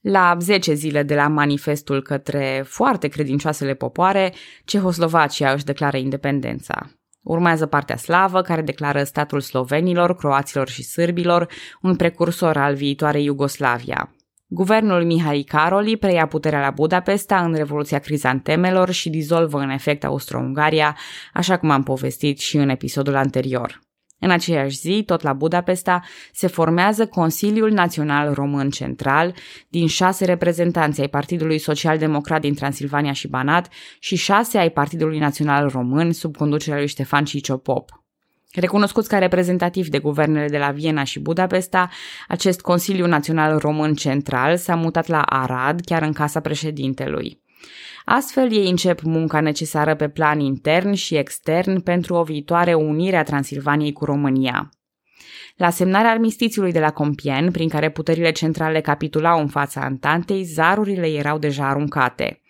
La 0.00 0.36
10 0.40 0.74
zile 0.74 1.02
de 1.02 1.14
la 1.14 1.28
manifestul 1.28 2.02
către 2.02 2.64
foarte 2.66 3.08
credincioasele 3.08 3.74
popoare, 3.74 4.32
Cehoslovacia 4.64 5.52
își 5.52 5.64
declară 5.64 5.96
independența. 5.96 6.90
Urmează 7.22 7.66
partea 7.66 7.96
slavă, 7.96 8.42
care 8.42 8.62
declară 8.62 9.02
statul 9.02 9.40
slovenilor, 9.40 10.16
croaților 10.16 10.68
și 10.68 10.82
sârbilor, 10.82 11.48
un 11.82 11.96
precursor 11.96 12.56
al 12.56 12.74
viitoarei 12.74 13.24
Iugoslavia. 13.24 14.14
Guvernul 14.46 15.04
Mihai 15.04 15.42
Caroli 15.42 15.96
preia 15.96 16.26
puterea 16.26 16.60
la 16.60 16.70
Budapesta 16.70 17.44
în 17.44 17.54
Revoluția 17.54 17.98
Crizantemelor 17.98 18.90
și 18.90 19.10
dizolvă 19.10 19.58
în 19.58 19.70
efect 19.70 20.04
Austro-Ungaria, 20.04 20.96
așa 21.32 21.58
cum 21.58 21.70
am 21.70 21.82
povestit 21.82 22.38
și 22.38 22.56
în 22.56 22.68
episodul 22.68 23.16
anterior. 23.16 23.80
În 24.24 24.30
aceeași 24.30 24.76
zi, 24.76 25.02
tot 25.06 25.22
la 25.22 25.32
Budapesta, 25.32 26.02
se 26.32 26.46
formează 26.46 27.06
Consiliul 27.06 27.70
Național 27.70 28.32
Român 28.34 28.70
Central 28.70 29.34
din 29.68 29.86
șase 29.86 30.24
reprezentanți 30.24 31.00
ai 31.00 31.08
Partidului 31.08 31.58
Social 31.58 31.98
Democrat 31.98 32.40
din 32.40 32.54
Transilvania 32.54 33.12
și 33.12 33.28
Banat 33.28 33.68
și 33.98 34.16
șase 34.16 34.58
ai 34.58 34.70
Partidului 34.70 35.18
Național 35.18 35.68
Român 35.68 36.12
sub 36.12 36.36
conducerea 36.36 36.78
lui 36.78 36.88
Ștefan 36.88 37.24
Ciciopop. 37.24 38.02
Recunoscuți 38.52 39.08
ca 39.08 39.18
reprezentativ 39.18 39.88
de 39.88 39.98
guvernele 39.98 40.48
de 40.48 40.58
la 40.58 40.70
Viena 40.70 41.04
și 41.04 41.18
Budapesta, 41.20 41.90
acest 42.28 42.60
Consiliu 42.60 43.06
Național 43.06 43.58
Român 43.58 43.94
Central 43.94 44.56
s-a 44.56 44.74
mutat 44.74 45.06
la 45.06 45.20
Arad, 45.20 45.80
chiar 45.80 46.02
în 46.02 46.12
casa 46.12 46.40
președintelui. 46.40 47.41
Astfel, 48.04 48.52
ei 48.52 48.70
încep 48.70 49.00
munca 49.00 49.40
necesară 49.40 49.94
pe 49.94 50.08
plan 50.08 50.40
intern 50.40 50.92
și 50.92 51.16
extern 51.16 51.80
pentru 51.80 52.14
o 52.14 52.22
viitoare 52.22 52.74
unire 52.74 53.16
a 53.16 53.22
Transilvaniei 53.22 53.92
cu 53.92 54.04
România. 54.04 54.70
La 55.56 55.70
semnarea 55.70 56.10
armistițiului 56.10 56.72
de 56.72 56.80
la 56.80 56.90
Compien, 56.90 57.50
prin 57.50 57.68
care 57.68 57.90
puterile 57.90 58.30
centrale 58.30 58.80
capitulau 58.80 59.40
în 59.40 59.48
fața 59.48 59.80
Antantei, 59.80 60.42
zarurile 60.42 61.06
erau 61.06 61.38
deja 61.38 61.68
aruncate. 61.68 62.40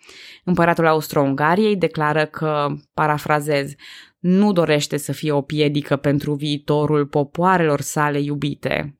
Împăratul 0.43 0.87
Austro-Ungariei 0.87 1.75
declară 1.75 2.25
că, 2.25 2.67
parafrazez, 2.93 3.73
nu 4.19 4.51
dorește 4.51 4.97
să 4.97 5.11
fie 5.11 5.31
o 5.31 5.41
piedică 5.41 5.95
pentru 5.95 6.33
viitorul 6.33 7.05
popoarelor 7.05 7.81
sale 7.81 8.19
iubite. 8.19 8.97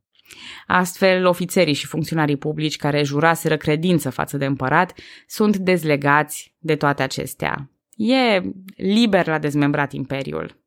Astfel, 0.67 1.25
ofițerii 1.25 1.73
și 1.73 1.85
funcționarii 1.85 2.37
publici 2.37 2.75
care 2.75 3.03
juraseră 3.03 3.57
credință 3.57 4.09
față 4.09 4.37
de 4.37 4.45
împărat 4.45 4.93
sunt 5.27 5.57
dezlegați 5.57 6.55
de 6.59 6.75
toate 6.75 7.03
acestea. 7.03 7.69
E 7.95 8.41
liber 8.75 9.27
la 9.27 9.39
dezmembrat 9.39 9.93
imperiul. 9.93 10.61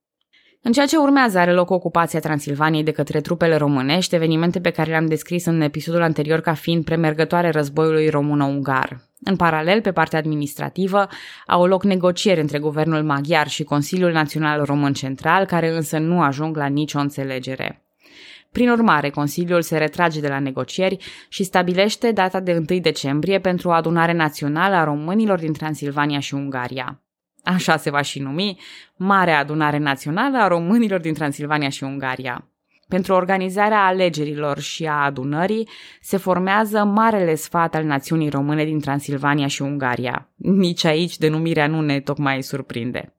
În 0.66 0.72
ceea 0.72 0.86
ce 0.86 0.96
urmează 0.96 1.38
are 1.38 1.52
loc 1.52 1.70
ocupația 1.70 2.20
Transilvaniei 2.20 2.82
de 2.82 2.90
către 2.90 3.20
trupele 3.20 3.56
românești, 3.56 4.14
evenimente 4.14 4.60
pe 4.60 4.70
care 4.70 4.90
le-am 4.90 5.06
descris 5.06 5.44
în 5.44 5.60
episodul 5.60 6.02
anterior 6.02 6.40
ca 6.40 6.54
fiind 6.54 6.84
premergătoare 6.84 7.50
războiului 7.50 8.08
româno-ungar. 8.08 9.00
În 9.20 9.36
paralel, 9.36 9.80
pe 9.80 9.92
partea 9.92 10.18
administrativă, 10.18 11.08
au 11.46 11.66
loc 11.66 11.84
negocieri 11.84 12.40
între 12.40 12.58
guvernul 12.58 13.02
maghiar 13.02 13.48
și 13.48 13.64
Consiliul 13.64 14.12
Național 14.12 14.64
Român 14.64 14.92
Central, 14.92 15.44
care 15.44 15.70
însă 15.70 15.98
nu 15.98 16.22
ajung 16.22 16.56
la 16.56 16.66
nicio 16.66 16.98
înțelegere. 16.98 17.85
Prin 18.56 18.70
urmare, 18.70 19.10
Consiliul 19.10 19.62
se 19.62 19.78
retrage 19.78 20.20
de 20.20 20.28
la 20.28 20.38
negocieri 20.38 20.96
și 21.28 21.44
stabilește 21.44 22.12
data 22.12 22.40
de 22.40 22.64
1 22.70 22.80
decembrie 22.80 23.38
pentru 23.38 23.68
o 23.68 23.72
adunare 23.72 24.12
națională 24.12 24.74
a 24.74 24.84
românilor 24.84 25.38
din 25.38 25.52
Transilvania 25.52 26.20
și 26.20 26.34
Ungaria. 26.34 27.02
Așa 27.42 27.76
se 27.76 27.90
va 27.90 28.00
și 28.00 28.18
numi 28.18 28.60
Marea 28.96 29.38
Adunare 29.38 29.78
Națională 29.78 30.38
a 30.38 30.48
Românilor 30.48 31.00
din 31.00 31.14
Transilvania 31.14 31.68
și 31.68 31.84
Ungaria. 31.84 32.48
Pentru 32.88 33.14
organizarea 33.14 33.86
alegerilor 33.86 34.58
și 34.58 34.86
a 34.86 35.04
adunării 35.04 35.68
se 36.00 36.16
formează 36.16 36.84
Marele 36.84 37.34
Sfat 37.34 37.74
al 37.74 37.84
Națiunii 37.84 38.28
Române 38.28 38.64
din 38.64 38.80
Transilvania 38.80 39.46
și 39.46 39.62
Ungaria. 39.62 40.28
Nici 40.36 40.84
aici 40.84 41.16
denumirea 41.16 41.66
nu 41.66 41.80
ne 41.80 42.00
tocmai 42.00 42.42
surprinde. 42.42 43.15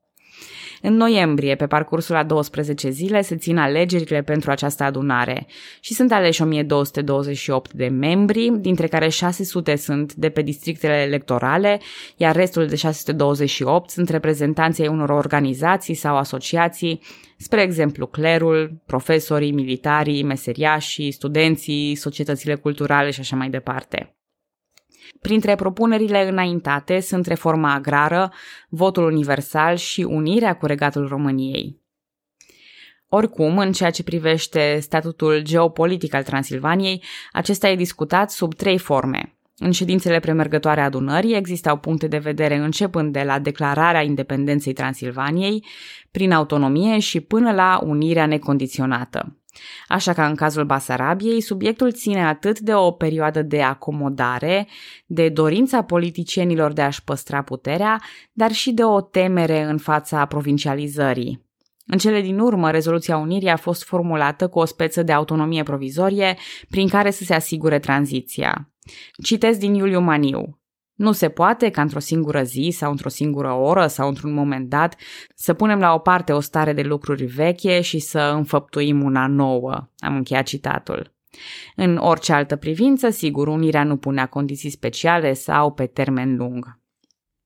În 0.82 0.94
noiembrie, 0.94 1.54
pe 1.54 1.66
parcursul 1.66 2.16
a 2.16 2.24
12 2.24 2.90
zile, 2.90 3.20
se 3.20 3.36
țin 3.36 3.56
alegerile 3.56 4.22
pentru 4.22 4.50
această 4.50 4.82
adunare 4.82 5.46
și 5.80 5.94
sunt 5.94 6.12
aleși 6.12 6.42
1228 6.42 7.72
de 7.72 7.86
membri, 7.86 8.52
dintre 8.60 8.86
care 8.86 9.08
600 9.08 9.76
sunt 9.76 10.14
de 10.14 10.28
pe 10.28 10.42
districtele 10.42 10.94
electorale, 10.94 11.80
iar 12.16 12.36
restul 12.36 12.66
de 12.66 12.76
628 12.76 13.90
sunt 13.90 14.08
reprezentanții 14.08 14.82
ai 14.82 14.88
unor 14.88 15.10
organizații 15.10 15.94
sau 15.94 16.16
asociații, 16.16 17.00
spre 17.36 17.62
exemplu 17.62 18.06
clerul, 18.06 18.82
profesorii, 18.86 19.52
militarii, 19.52 20.22
meseriașii, 20.22 21.10
studenții, 21.10 21.94
societățile 21.94 22.54
culturale 22.54 23.10
și 23.10 23.20
așa 23.20 23.36
mai 23.36 23.50
departe. 23.50 24.17
Printre 25.20 25.54
propunerile 25.54 26.28
înaintate 26.28 27.00
sunt 27.00 27.26
reforma 27.26 27.72
agrară, 27.72 28.32
votul 28.68 29.04
universal 29.04 29.76
și 29.76 30.02
unirea 30.02 30.56
cu 30.56 30.66
regatul 30.66 31.06
României. 31.08 31.80
Oricum, 33.08 33.58
în 33.58 33.72
ceea 33.72 33.90
ce 33.90 34.02
privește 34.02 34.78
statutul 34.80 35.40
geopolitic 35.42 36.14
al 36.14 36.22
Transilvaniei, 36.22 37.02
acesta 37.32 37.68
e 37.68 37.76
discutat 37.76 38.30
sub 38.30 38.54
trei 38.54 38.78
forme. 38.78 39.38
În 39.60 39.70
ședințele 39.70 40.18
premergătoare 40.18 40.80
adunării 40.80 41.36
existau 41.36 41.76
puncte 41.78 42.06
de 42.06 42.18
vedere 42.18 42.56
începând 42.56 43.12
de 43.12 43.22
la 43.22 43.38
declararea 43.38 44.02
independenței 44.02 44.72
Transilvaniei, 44.72 45.64
prin 46.10 46.32
autonomie 46.32 46.98
și 46.98 47.20
până 47.20 47.52
la 47.52 47.80
unirea 47.84 48.26
necondiționată. 48.26 49.37
Așa 49.88 50.12
că 50.12 50.20
în 50.20 50.34
cazul 50.34 50.64
Basarabiei, 50.64 51.40
subiectul 51.40 51.92
ține 51.92 52.26
atât 52.26 52.58
de 52.58 52.74
o 52.74 52.90
perioadă 52.90 53.42
de 53.42 53.62
acomodare, 53.62 54.68
de 55.06 55.28
dorința 55.28 55.82
politicienilor 55.82 56.72
de 56.72 56.82
a-și 56.82 57.04
păstra 57.04 57.42
puterea, 57.42 58.02
dar 58.32 58.52
și 58.52 58.72
de 58.72 58.84
o 58.84 59.00
temere 59.00 59.62
în 59.62 59.78
fața 59.78 60.26
provincializării. 60.26 61.46
În 61.86 61.98
cele 61.98 62.20
din 62.20 62.38
urmă, 62.38 62.70
rezoluția 62.70 63.16
Unirii 63.16 63.48
a 63.48 63.56
fost 63.56 63.84
formulată 63.84 64.48
cu 64.48 64.58
o 64.58 64.64
speță 64.64 65.02
de 65.02 65.12
autonomie 65.12 65.62
provizorie 65.62 66.36
prin 66.70 66.88
care 66.88 67.10
să 67.10 67.24
se 67.24 67.34
asigure 67.34 67.78
tranziția. 67.78 68.72
Citez 69.22 69.56
din 69.56 69.74
Iuliu 69.74 70.00
Maniu. 70.00 70.58
Nu 70.98 71.12
se 71.12 71.28
poate 71.28 71.70
ca 71.70 71.82
într-o 71.82 71.98
singură 71.98 72.42
zi 72.42 72.70
sau 72.72 72.90
într-o 72.90 73.08
singură 73.08 73.52
oră 73.52 73.86
sau 73.86 74.08
într-un 74.08 74.32
moment 74.32 74.68
dat 74.68 74.96
să 75.34 75.54
punem 75.54 75.78
la 75.78 75.94
o 75.94 75.98
parte 75.98 76.32
o 76.32 76.40
stare 76.40 76.72
de 76.72 76.82
lucruri 76.82 77.24
veche 77.24 77.80
și 77.80 77.98
să 77.98 78.32
înfăptuim 78.34 79.02
una 79.02 79.26
nouă. 79.26 79.88
Am 79.98 80.16
încheiat 80.16 80.46
citatul. 80.46 81.12
În 81.76 81.96
orice 81.96 82.32
altă 82.32 82.56
privință, 82.56 83.10
sigur, 83.10 83.48
unirea 83.48 83.84
nu 83.84 83.96
punea 83.96 84.26
condiții 84.26 84.70
speciale 84.70 85.32
sau 85.32 85.72
pe 85.72 85.86
termen 85.86 86.36
lung. 86.36 86.78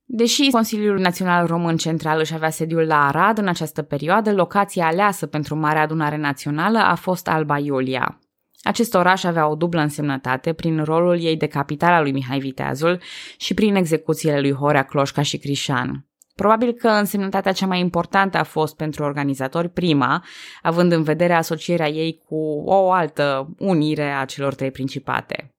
Deși 0.05 0.51
Consiliul 0.51 0.99
Național 0.99 1.47
Român 1.47 1.77
Central 1.77 2.19
își 2.19 2.35
avea 2.35 2.51
sediul 2.51 2.87
la 2.87 3.07
Arad 3.07 3.39
în 3.39 3.49
această 3.49 3.83
perioadă, 3.83 4.33
locația 4.33 4.87
aleasă 4.87 5.27
pentru 5.27 5.57
Marea 5.57 5.83
Adunare 5.83 6.17
Națională 6.17 6.79
a 6.79 6.95
fost 6.95 7.29
Alba 7.29 7.59
Iulia. 7.59 8.22
Acest 8.63 8.95
oraș 8.95 9.25
avea 9.25 9.49
o 9.49 9.55
dublă 9.55 9.81
însemnătate 9.81 10.53
prin 10.53 10.85
rolul 10.85 11.21
ei 11.21 11.37
de 11.37 11.47
capital 11.47 11.93
al 11.93 12.03
lui 12.03 12.13
Mihai 12.13 12.39
Viteazul 12.39 13.01
și 13.37 13.55
prin 13.55 13.75
execuțiile 13.75 14.41
lui 14.41 14.53
Horea 14.53 14.83
Cloșca 14.83 15.23
și 15.23 15.39
Crișan. 15.39 16.07
Probabil 16.35 16.73
că 16.73 16.89
însemnătatea 16.89 17.53
cea 17.53 17.67
mai 17.67 17.81
importantă 17.81 18.39
a 18.39 18.43
fost 18.43 18.77
pentru 18.77 19.05
organizatori 19.05 19.69
prima, 19.69 20.25
având 20.63 20.93
în 20.93 21.03
vedere 21.03 21.33
asocierea 21.33 21.89
ei 21.89 22.23
cu 22.29 22.63
o 22.65 22.91
altă 22.91 23.55
unire 23.59 24.13
a 24.13 24.25
celor 24.25 24.55
trei 24.55 24.71
principate. 24.71 25.55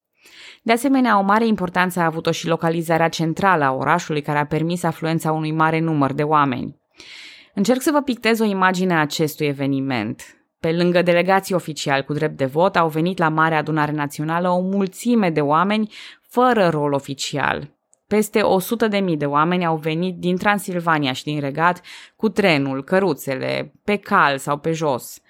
De 0.63 0.71
asemenea, 0.71 1.19
o 1.19 1.21
mare 1.21 1.47
importanță 1.47 1.99
a 1.99 2.05
avut-o 2.05 2.31
și 2.31 2.47
localizarea 2.47 3.09
centrală 3.09 3.63
a 3.63 3.71
orașului, 3.71 4.21
care 4.21 4.39
a 4.39 4.45
permis 4.45 4.83
afluența 4.83 5.31
unui 5.31 5.51
mare 5.51 5.79
număr 5.79 6.13
de 6.13 6.23
oameni. 6.23 6.81
Încerc 7.53 7.81
să 7.81 7.91
vă 7.91 8.01
pictez 8.01 8.39
o 8.39 8.43
imagine 8.43 8.93
a 8.93 8.99
acestui 8.99 9.45
eveniment. 9.45 10.42
Pe 10.63 10.71
lângă 10.71 11.01
delegații 11.01 11.55
oficiali 11.55 12.03
cu 12.03 12.13
drept 12.13 12.37
de 12.37 12.45
vot, 12.45 12.75
au 12.75 12.89
venit 12.89 13.17
la 13.17 13.29
Marea 13.29 13.57
Adunare 13.57 13.91
Națională 13.91 14.49
o 14.49 14.59
mulțime 14.59 15.29
de 15.29 15.41
oameni 15.41 15.91
fără 16.21 16.67
rol 16.67 16.93
oficial. 16.93 17.69
Peste 18.07 18.41
100 18.41 18.87
de 18.87 18.97
mii 18.97 19.17
de 19.17 19.25
oameni 19.25 19.65
au 19.65 19.75
venit 19.75 20.17
din 20.17 20.37
Transilvania 20.37 21.13
și 21.13 21.23
din 21.23 21.39
Regat 21.39 21.81
cu 22.15 22.29
trenul, 22.29 22.83
căruțele, 22.83 23.73
pe 23.83 23.95
cal 23.95 24.37
sau 24.37 24.57
pe 24.57 24.71
jos. 24.71 25.21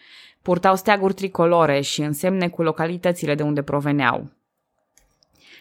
Purtau 0.42 0.76
steaguri 0.76 1.14
tricolore 1.14 1.82
și 1.82 2.02
însemne 2.02 2.50
cu 2.50 2.62
localitățile 2.62 3.36
de 3.36 3.44
unde 3.44 3.62
proveneau. 3.62 4.32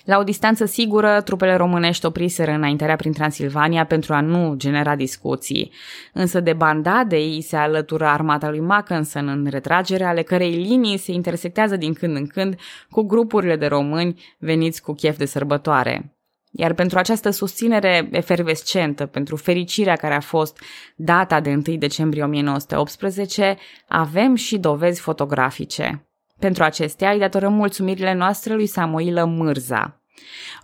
La 0.04 0.18
o 0.18 0.22
distanță 0.22 0.64
sigură, 0.64 1.20
trupele 1.20 1.54
românești 1.54 2.06
opriseră 2.06 2.50
înaintarea 2.50 2.96
prin 2.96 3.12
Transilvania 3.12 3.86
pentru 3.86 4.14
a 4.14 4.20
nu 4.20 4.54
genera 4.56 4.96
discuții. 4.96 5.72
Însă 6.12 6.40
de 6.40 6.52
bandade 6.52 7.16
îi 7.16 7.42
se 7.42 7.56
alătură 7.56 8.06
armata 8.06 8.50
lui 8.50 8.60
Mackensen 8.60 9.28
în 9.28 9.46
retragere, 9.50 10.04
ale 10.04 10.22
cărei 10.22 10.52
linii 10.52 10.96
se 10.96 11.12
intersectează 11.12 11.76
din 11.76 11.92
când 11.92 12.16
în 12.16 12.26
când 12.26 12.56
cu 12.90 13.02
grupurile 13.02 13.56
de 13.56 13.66
români 13.66 14.22
veniți 14.38 14.82
cu 14.82 14.92
chef 14.92 15.16
de 15.16 15.24
sărbătoare. 15.24 16.16
Iar 16.54 16.72
pentru 16.74 16.98
această 16.98 17.30
susținere 17.30 18.08
efervescentă, 18.10 19.06
pentru 19.06 19.36
fericirea 19.36 19.96
care 19.96 20.14
a 20.14 20.20
fost 20.20 20.58
data 20.96 21.40
de 21.40 21.50
1 21.50 21.76
decembrie 21.76 22.22
1918, 22.22 23.56
avem 23.88 24.34
și 24.34 24.58
dovezi 24.58 25.00
fotografice. 25.00 26.06
Pentru 26.42 26.62
acestea 26.62 27.10
îi 27.10 27.18
datorăm 27.18 27.52
mulțumirile 27.52 28.14
noastre 28.14 28.54
lui 28.54 28.66
Samoilă 28.66 29.24
Mârza, 29.24 30.00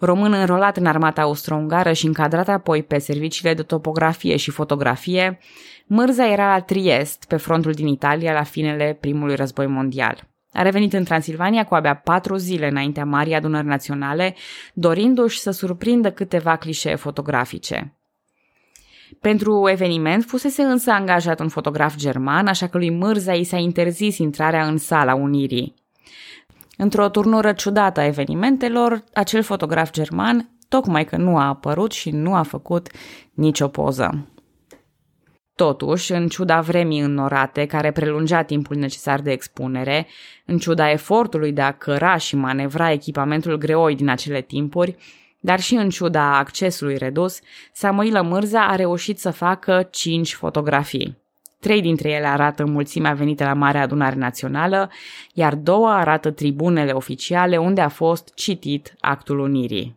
român 0.01 0.33
înrolat 0.33 0.77
în 0.77 0.87
armata 0.87 1.23
austro-ungară 1.23 1.93
și 1.93 2.07
încadrat 2.07 2.49
apoi 2.49 2.83
pe 2.83 2.99
serviciile 2.99 3.55
de 3.55 3.63
topografie 3.63 4.37
și 4.37 4.51
fotografie, 4.51 5.39
Mârza 5.87 6.27
era 6.27 6.53
la 6.55 6.61
Triest, 6.61 7.25
pe 7.25 7.37
frontul 7.37 7.73
din 7.73 7.87
Italia, 7.87 8.33
la 8.33 8.43
finele 8.43 8.97
primului 9.01 9.35
război 9.35 9.67
mondial. 9.67 10.29
A 10.53 10.63
revenit 10.63 10.93
în 10.93 11.05
Transilvania 11.05 11.65
cu 11.65 11.75
abia 11.75 11.95
patru 11.95 12.37
zile 12.37 12.69
înaintea 12.69 13.05
Marii 13.05 13.35
Adunări 13.35 13.67
Naționale, 13.67 14.35
dorindu-și 14.73 15.39
să 15.39 15.51
surprindă 15.51 16.11
câteva 16.11 16.57
clișee 16.57 16.95
fotografice. 16.95 17.98
Pentru 19.21 19.69
eveniment 19.69 20.25
fusese 20.25 20.63
însă 20.63 20.91
angajat 20.91 21.41
un 21.41 21.49
fotograf 21.49 21.97
german, 21.97 22.47
așa 22.47 22.67
că 22.67 22.79
lui 22.79 22.91
Mârza 22.91 23.33
i 23.33 23.45
s-a 23.45 23.57
interzis 23.57 24.19
intrarea 24.19 24.67
în 24.67 24.77
sala 24.77 25.15
Unirii. 25.15 25.75
Într-o 26.77 27.09
turnură 27.09 27.53
ciudată 27.53 28.01
a 28.01 28.07
evenimentelor, 28.07 29.05
acel 29.15 29.43
fotograf 29.43 29.91
german 29.91 30.51
tocmai 30.69 31.05
că 31.05 31.17
nu 31.17 31.37
a 31.37 31.47
apărut 31.47 31.93
și 31.93 32.11
nu 32.11 32.35
a 32.35 32.43
făcut 32.43 32.89
nicio 33.35 33.69
poză. 33.69 34.29
Totuși, 35.55 36.13
în 36.13 36.29
ciuda 36.29 36.61
vremii 36.61 37.01
înnorate, 37.01 37.67
care 37.67 37.93
prelungea 37.93 38.43
timpul 38.43 38.77
necesar 38.77 39.21
de 39.21 39.31
expunere, 39.31 40.07
în 40.47 40.59
ciuda 40.59 40.91
efortului 40.91 41.53
de 41.53 41.61
a 41.61 41.73
căra 41.73 42.17
și 42.17 42.37
manevra 42.37 42.93
echipamentul 42.93 43.57
greoi 43.57 43.95
din 43.95 44.09
acele 44.09 44.41
timpuri, 44.41 44.97
dar 45.41 45.61
și 45.61 45.75
în 45.75 45.91
ciuda 45.91 46.39
accesului 46.39 46.97
redus, 46.97 47.41
Samuilă 47.73 48.23
Mârza 48.23 48.67
a 48.67 48.75
reușit 48.75 49.19
să 49.19 49.31
facă 49.31 49.89
cinci 49.91 50.35
fotografii. 50.35 51.17
Trei 51.61 51.81
dintre 51.81 52.11
ele 52.11 52.27
arată 52.27 52.65
mulțimea 52.65 53.13
venită 53.13 53.45
la 53.45 53.53
Marea 53.53 53.83
Adunare 53.83 54.17
Națională, 54.17 54.91
iar 55.33 55.55
două 55.55 55.89
arată 55.89 56.31
tribunele 56.31 56.93
oficiale 56.93 57.57
unde 57.57 57.81
a 57.81 57.89
fost 57.89 58.35
citit 58.35 58.95
actul 59.01 59.39
unirii. 59.39 59.97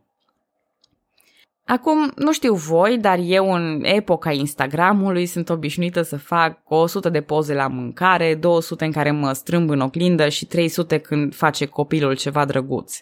Acum, 1.71 2.11
nu 2.15 2.31
știu 2.31 2.53
voi, 2.53 2.97
dar 2.97 3.19
eu 3.23 3.53
în 3.53 3.83
epoca 3.83 4.31
Instagramului 4.31 5.25
sunt 5.25 5.49
obișnuită 5.49 6.01
să 6.01 6.17
fac 6.17 6.59
100 6.63 7.09
de 7.09 7.21
poze 7.21 7.53
la 7.53 7.67
mâncare, 7.67 8.35
200 8.35 8.85
în 8.85 8.91
care 8.91 9.11
mă 9.11 9.33
strâmb 9.33 9.69
în 9.69 9.79
oglindă 9.79 10.29
și 10.29 10.45
300 10.45 10.97
când 10.97 11.35
face 11.35 11.65
copilul 11.65 12.15
ceva 12.15 12.45
drăguț. 12.45 12.95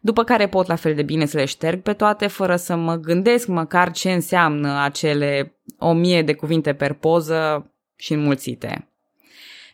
După 0.00 0.24
care 0.24 0.48
pot 0.48 0.66
la 0.66 0.74
fel 0.74 0.94
de 0.94 1.02
bine 1.02 1.26
să 1.26 1.36
le 1.36 1.44
șterg 1.44 1.82
pe 1.82 1.92
toate 1.92 2.26
fără 2.26 2.56
să 2.56 2.76
mă 2.76 2.94
gândesc 2.94 3.46
măcar 3.46 3.90
ce 3.90 4.12
înseamnă 4.12 4.80
acele 4.82 5.58
1000 5.78 6.22
de 6.22 6.34
cuvinte 6.34 6.74
per 6.74 6.92
poză 6.92 7.70
și 7.96 8.12
înmulțite. 8.12 8.88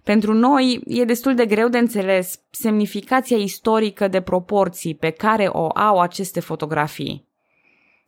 Pentru 0.05 0.33
noi 0.33 0.81
e 0.87 1.05
destul 1.05 1.35
de 1.35 1.47
greu 1.47 1.69
de 1.69 1.79
înțeles 1.79 2.41
semnificația 2.51 3.37
istorică 3.37 4.09
de 4.09 4.21
proporții 4.21 4.95
pe 4.95 5.11
care 5.11 5.47
o 5.47 5.67
au 5.75 6.01
aceste 6.01 6.41
fotografii. 6.41 7.33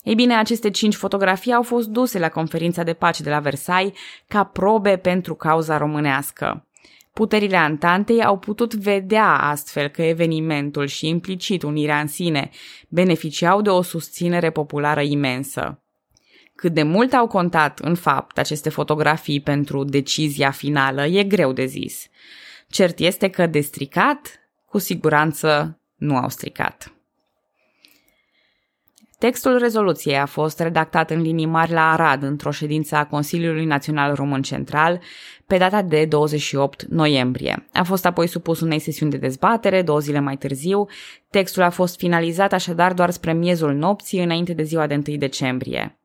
Ei 0.06 0.14
bine, 0.14 0.34
aceste 0.34 0.70
cinci 0.70 0.94
fotografii 0.94 1.52
au 1.52 1.62
fost 1.62 1.88
duse 1.88 2.18
la 2.18 2.28
conferința 2.28 2.82
de 2.82 2.92
pace 2.92 3.22
de 3.22 3.30
la 3.30 3.40
Versailles 3.40 3.98
ca 4.28 4.44
probe 4.44 4.96
pentru 4.96 5.34
cauza 5.34 5.76
românească. 5.76 6.66
Puterile 7.12 7.56
Antantei 7.56 8.24
au 8.24 8.38
putut 8.38 8.74
vedea 8.74 9.28
astfel 9.28 9.88
că 9.88 10.02
evenimentul 10.02 10.86
și 10.86 11.08
implicit 11.08 11.62
unirea 11.62 12.00
în 12.00 12.06
sine 12.06 12.50
beneficiau 12.88 13.62
de 13.62 13.70
o 13.70 13.82
susținere 13.82 14.50
populară 14.50 15.00
imensă. 15.00 15.82
Cât 16.54 16.72
de 16.72 16.82
mult 16.82 17.12
au 17.12 17.26
contat, 17.26 17.78
în 17.78 17.94
fapt, 17.94 18.38
aceste 18.38 18.68
fotografii 18.68 19.40
pentru 19.40 19.84
decizia 19.84 20.50
finală 20.50 21.06
e 21.06 21.24
greu 21.24 21.52
de 21.52 21.64
zis. 21.64 22.06
Cert 22.68 22.98
este 22.98 23.28
că 23.28 23.46
de 23.46 23.60
stricat, 23.60 24.50
cu 24.64 24.78
siguranță 24.78 25.80
nu 25.96 26.16
au 26.16 26.28
stricat. 26.28 26.95
Textul 29.18 29.58
rezoluției 29.58 30.18
a 30.18 30.26
fost 30.26 30.60
redactat 30.60 31.10
în 31.10 31.20
linii 31.20 31.46
mari 31.46 31.72
la 31.72 31.92
Arad 31.92 32.22
într-o 32.22 32.50
ședință 32.50 32.96
a 32.96 33.06
Consiliului 33.06 33.64
Național 33.64 34.14
Român 34.14 34.42
Central 34.42 35.00
pe 35.46 35.56
data 35.56 35.82
de 35.82 36.04
28 36.04 36.82
noiembrie. 36.82 37.66
A 37.72 37.82
fost 37.82 38.06
apoi 38.06 38.26
supus 38.26 38.60
unei 38.60 38.78
sesiuni 38.78 39.10
de 39.10 39.16
dezbatere 39.16 39.82
două 39.82 39.98
zile 39.98 40.20
mai 40.20 40.36
târziu. 40.36 40.86
Textul 41.30 41.62
a 41.62 41.70
fost 41.70 41.96
finalizat 41.96 42.52
așadar 42.52 42.92
doar 42.92 43.10
spre 43.10 43.32
miezul 43.32 43.72
nopții 43.74 44.22
înainte 44.22 44.52
de 44.52 44.62
ziua 44.62 44.86
de 44.86 45.02
1 45.06 45.16
decembrie. 45.16 45.98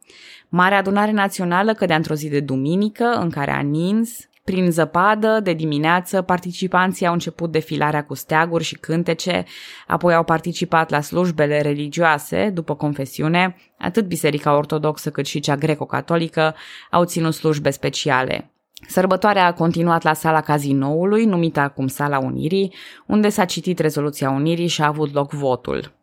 Marea 0.50 0.78
adunare 0.78 1.12
națională 1.12 1.74
cădea 1.74 1.96
într-o 1.96 2.14
zi 2.14 2.30
de 2.30 2.40
duminică 2.40 3.06
în 3.06 3.30
care 3.30 3.52
a 3.52 3.60
nins, 3.60 4.30
prin 4.44 4.72
zăpadă, 4.72 5.40
de 5.44 5.54
dimineață, 5.54 6.22
participanții 6.22 7.06
au 7.06 7.14
început 7.14 7.52
defilarea 7.52 8.04
cu 8.04 8.14
steaguri 8.14 8.64
și 8.64 8.76
cântece, 8.76 9.46
apoi 9.88 10.14
au 10.14 10.24
participat 10.24 10.90
la 10.90 11.02
slujbele 11.02 11.62
religioase, 11.62 12.50
după 12.54 12.76
confesiune, 12.76 13.56
atât 13.78 14.06
Biserica 14.06 14.56
Ortodoxă 14.56 15.10
cât 15.10 15.26
și 15.26 15.40
cea 15.40 15.56
greco-catolică 15.56 16.56
au 16.92 17.04
ținut 17.04 17.34
slujbe 17.34 17.70
speciale. 17.70 18.52
Sărbătoarea 18.88 19.46
a 19.46 19.54
continuat 19.54 20.04
la 20.04 20.14
sala 20.14 20.42
cazinoului, 20.42 21.26
numită 21.26 21.60
acum 21.60 21.88
Sala 21.88 22.20
Unirii, 22.20 22.74
unde 23.08 23.30
s-a 23.30 23.46
citit 23.46 23.80
rezoluția 23.80 24.30
Unirii 24.30 24.68
și 24.68 24.82
a 24.82 24.88
avut 24.88 25.14
loc 25.14 25.32
votul. 25.32 26.01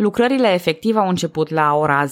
Lucrările 0.00 0.52
efective 0.52 0.98
au 0.98 1.08
început 1.08 1.48
la 1.48 1.74
ora 1.74 2.06
10.30 2.06 2.10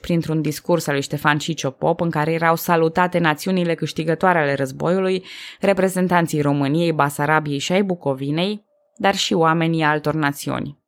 printr-un 0.00 0.40
discurs 0.42 0.86
al 0.86 0.92
lui 0.92 1.02
Ștefan 1.02 1.38
Ciciopop 1.38 2.00
în 2.00 2.10
care 2.10 2.32
erau 2.32 2.56
salutate 2.56 3.18
națiunile 3.18 3.74
câștigătoare 3.74 4.38
ale 4.38 4.54
războiului, 4.54 5.24
reprezentanții 5.60 6.40
României, 6.40 6.92
Basarabiei 6.92 7.58
și 7.58 7.72
ai 7.72 7.82
Bucovinei, 7.82 8.64
dar 8.96 9.16
și 9.16 9.34
oamenii 9.34 9.82
altor 9.82 10.14
națiuni. 10.14 10.78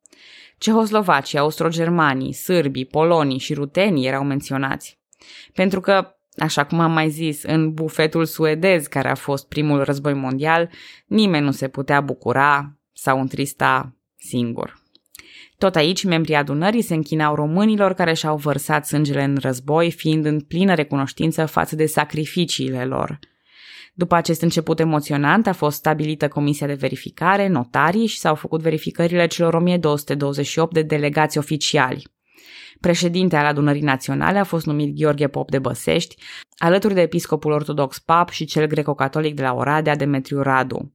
Cehoslovacii, 0.57 1.37
austrogermanii, 1.37 2.33
sârbii, 2.33 2.85
polonii 2.85 3.39
și 3.39 3.53
rutenii 3.53 4.07
erau 4.07 4.23
menționați. 4.23 4.99
Pentru 5.53 5.79
că, 5.79 6.15
așa 6.37 6.65
cum 6.65 6.79
am 6.79 6.91
mai 6.91 7.09
zis, 7.09 7.43
în 7.43 7.73
bufetul 7.73 8.25
suedez 8.25 8.87
care 8.87 9.09
a 9.09 9.15
fost 9.15 9.47
primul 9.47 9.83
război 9.83 10.13
mondial, 10.13 10.69
nimeni 11.05 11.45
nu 11.45 11.51
se 11.51 11.67
putea 11.67 12.01
bucura 12.01 12.77
sau 12.93 13.19
întrista 13.19 13.95
singur. 14.17 14.80
Tot 15.61 15.75
aici, 15.75 16.03
membrii 16.03 16.35
adunării 16.35 16.81
se 16.81 16.93
închinau 16.93 17.35
românilor 17.35 17.93
care 17.93 18.13
și-au 18.13 18.37
vărsat 18.37 18.87
sângele 18.87 19.23
în 19.23 19.37
război, 19.41 19.91
fiind 19.91 20.25
în 20.25 20.39
plină 20.39 20.73
recunoștință 20.73 21.45
față 21.45 21.75
de 21.75 21.85
sacrificiile 21.85 22.85
lor. 22.85 23.19
După 23.93 24.15
acest 24.15 24.41
început 24.41 24.79
emoționant 24.79 25.47
a 25.47 25.53
fost 25.53 25.77
stabilită 25.77 26.27
comisia 26.27 26.67
de 26.67 26.73
verificare, 26.73 27.47
notarii 27.47 28.05
și 28.05 28.19
s-au 28.19 28.35
făcut 28.35 28.61
verificările 28.61 29.27
celor 29.27 29.53
1228 29.53 30.73
de 30.73 30.81
delegați 30.81 31.37
oficiali. 31.37 32.07
Președinte 32.79 33.35
al 33.35 33.45
adunării 33.45 33.81
naționale 33.81 34.39
a 34.39 34.43
fost 34.43 34.65
numit 34.65 34.95
Gheorghe 34.95 35.27
Pop 35.27 35.49
de 35.49 35.59
Băsești, 35.59 36.15
alături 36.57 36.93
de 36.93 37.01
episcopul 37.01 37.51
ortodox 37.51 37.99
Pap 37.99 38.29
și 38.29 38.45
cel 38.45 38.67
greco-catolic 38.67 39.35
de 39.35 39.41
la 39.41 39.53
Oradea, 39.53 39.95
Demetriu 39.95 40.41
Radu. 40.41 40.93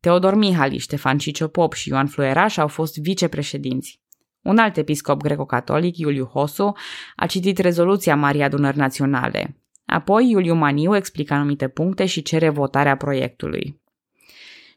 Teodor 0.00 0.34
Mihali, 0.34 0.78
Ștefan 0.78 1.18
Cicio 1.18 1.48
Pop 1.48 1.72
și 1.72 1.88
Ioan 1.88 2.06
Flueraș 2.06 2.56
au 2.56 2.68
fost 2.68 2.98
vicepreședinți. 2.98 4.02
Un 4.44 4.58
alt 4.58 4.76
episcop 4.76 5.22
greco-catolic, 5.22 5.96
Iuliu 5.96 6.24
Hosu, 6.24 6.72
a 7.16 7.26
citit 7.26 7.58
rezoluția 7.58 8.16
Marii 8.16 8.42
Adunări 8.42 8.76
Naționale. 8.76 9.56
Apoi, 9.86 10.30
Iuliu 10.30 10.54
Maniu 10.54 10.96
explică 10.96 11.34
anumite 11.34 11.68
puncte 11.68 12.06
și 12.06 12.22
cere 12.22 12.48
votarea 12.48 12.96
proiectului. 12.96 13.80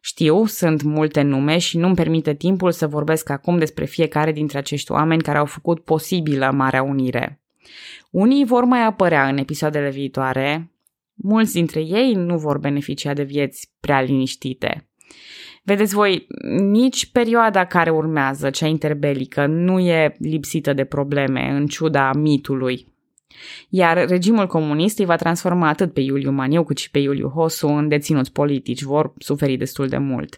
Știu, 0.02 0.46
sunt 0.46 0.82
multe 0.82 1.22
nume 1.22 1.58
și 1.58 1.78
nu-mi 1.78 1.96
permite 1.96 2.34
timpul 2.34 2.72
să 2.72 2.88
vorbesc 2.88 3.30
acum 3.30 3.58
despre 3.58 3.86
fiecare 3.86 4.32
dintre 4.32 4.58
acești 4.58 4.92
oameni 4.92 5.22
care 5.22 5.38
au 5.38 5.46
făcut 5.46 5.84
posibilă 5.84 6.52
Marea 6.52 6.84
Unire. 6.84 7.42
Unii 8.10 8.46
vor 8.46 8.64
mai 8.64 8.84
apărea 8.84 9.28
în 9.28 9.38
episoadele 9.38 9.90
viitoare, 9.90 10.72
mulți 11.14 11.54
dintre 11.54 11.80
ei 11.80 12.14
nu 12.14 12.38
vor 12.38 12.58
beneficia 12.58 13.14
de 13.14 13.24
vieți 13.24 13.72
prea 13.80 14.02
liniștite. 14.02 14.87
Vedeți 15.68 15.94
voi, 15.94 16.28
nici 16.60 17.12
perioada 17.12 17.66
care 17.66 17.90
urmează, 17.90 18.50
cea 18.50 18.66
interbelică, 18.66 19.46
nu 19.46 19.80
e 19.80 20.16
lipsită 20.20 20.74
de 20.74 20.84
probleme, 20.84 21.50
în 21.50 21.66
ciuda 21.66 22.14
mitului. 22.14 22.94
Iar 23.70 24.08
regimul 24.08 24.48
comunist 24.48 25.00
îi 25.00 25.06
va 25.06 25.16
transforma 25.16 25.68
atât 25.68 25.94
pe 25.94 26.02
Iuliu 26.02 26.32
Maniu 26.32 26.64
cât 26.64 26.78
și 26.78 26.92
pe 26.92 27.00
Iuliu 27.00 27.28
Hosu 27.28 27.68
în 27.68 27.88
deținuți 27.88 28.32
politici, 28.32 28.82
vor 28.82 29.14
suferi 29.18 29.58
destul 29.58 29.88
de 29.88 29.98
mult. 29.98 30.38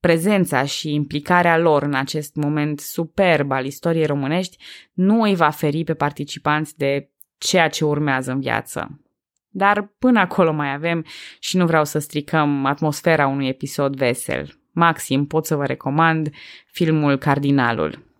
Prezența 0.00 0.64
și 0.64 0.92
implicarea 0.92 1.58
lor 1.58 1.82
în 1.82 1.94
acest 1.94 2.34
moment 2.34 2.80
superb 2.80 3.50
al 3.50 3.64
istoriei 3.64 4.06
românești 4.06 4.56
nu 4.92 5.22
îi 5.22 5.34
va 5.34 5.50
feri 5.50 5.84
pe 5.84 5.94
participanți 5.94 6.76
de 6.78 7.10
ceea 7.38 7.68
ce 7.68 7.84
urmează 7.84 8.32
în 8.32 8.40
viață. 8.40 9.00
Dar 9.48 9.94
până 9.98 10.20
acolo 10.20 10.52
mai 10.52 10.72
avem 10.72 11.04
și 11.38 11.56
nu 11.56 11.66
vreau 11.66 11.84
să 11.84 11.98
stricăm 11.98 12.64
atmosfera 12.64 13.26
unui 13.26 13.48
episod 13.48 13.96
vesel. 13.96 14.61
Maxim 14.72 15.26
pot 15.26 15.46
să 15.46 15.56
vă 15.56 15.64
recomand 15.64 16.30
filmul 16.66 17.16
Cardinalul. 17.18 18.10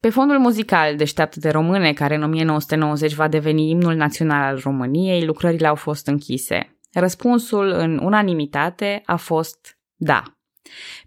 Pe 0.00 0.10
fondul 0.10 0.38
muzical 0.38 0.96
Deșteaptă 0.96 1.38
de 1.40 1.50
române, 1.50 1.92
care 1.92 2.14
în 2.14 2.22
1990 2.22 3.14
va 3.14 3.28
deveni 3.28 3.70
imnul 3.70 3.94
național 3.94 4.42
al 4.42 4.60
României, 4.62 5.24
lucrările 5.24 5.66
au 5.66 5.74
fost 5.74 6.06
închise. 6.06 6.78
Răspunsul 6.92 7.68
în 7.70 7.98
unanimitate 8.02 9.02
a 9.04 9.16
fost 9.16 9.78
da. 9.96 10.22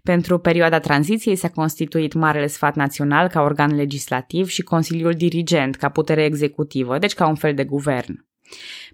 Pentru 0.02 0.38
perioada 0.38 0.78
tranziției 0.78 1.36
s-a 1.36 1.50
constituit 1.50 2.12
Marele 2.12 2.46
Sfat 2.46 2.74
Național 2.74 3.28
ca 3.28 3.40
organ 3.40 3.74
legislativ 3.74 4.48
și 4.48 4.62
Consiliul 4.62 5.12
Dirigent 5.12 5.76
ca 5.76 5.88
putere 5.88 6.24
executivă, 6.24 6.98
deci 6.98 7.14
ca 7.14 7.26
un 7.26 7.34
fel 7.34 7.54
de 7.54 7.64
guvern. 7.64 8.26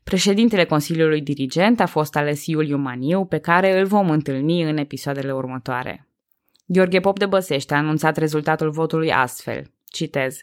Președintele 0.03 0.65
Consiliului 0.65 1.21
Dirigent 1.21 1.81
a 1.81 1.87
fost 1.87 2.17
ales 2.17 2.47
Iuliu 2.47 2.77
Maniu, 2.77 3.25
pe 3.25 3.39
care 3.39 3.79
îl 3.79 3.87
vom 3.87 4.11
întâlni 4.11 4.63
în 4.63 4.77
episoadele 4.77 5.33
următoare. 5.33 6.09
Gheorghe 6.67 7.01
Pop 7.01 7.19
de 7.19 7.27
Băsește 7.27 7.75
a 7.75 7.79
anunțat 7.79 8.17
rezultatul 8.17 8.71
votului 8.71 9.13
astfel. 9.13 9.71
Citez. 9.85 10.37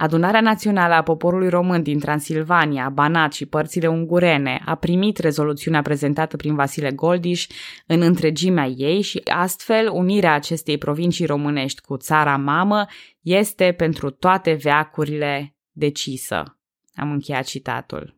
Adunarea 0.00 0.40
Națională 0.40 0.94
a 0.94 1.02
Poporului 1.02 1.48
Român 1.48 1.82
din 1.82 1.98
Transilvania, 1.98 2.88
Banat 2.88 3.32
și 3.32 3.46
părțile 3.46 3.86
ungurene 3.86 4.62
a 4.64 4.74
primit 4.74 5.18
rezoluțiunea 5.18 5.82
prezentată 5.82 6.36
prin 6.36 6.54
Vasile 6.54 6.90
Goldiș 6.90 7.46
în 7.86 8.02
întregimea 8.02 8.66
ei 8.66 9.00
și 9.00 9.20
astfel 9.24 9.88
unirea 9.92 10.34
acestei 10.34 10.78
provincii 10.78 11.26
românești 11.26 11.80
cu 11.80 11.96
țara 11.96 12.36
mamă 12.36 12.86
este 13.20 13.72
pentru 13.72 14.10
toate 14.10 14.52
veacurile 14.52 15.56
decisă. 15.72 16.58
Am 16.94 17.10
încheiat 17.10 17.44
citatul. 17.44 18.17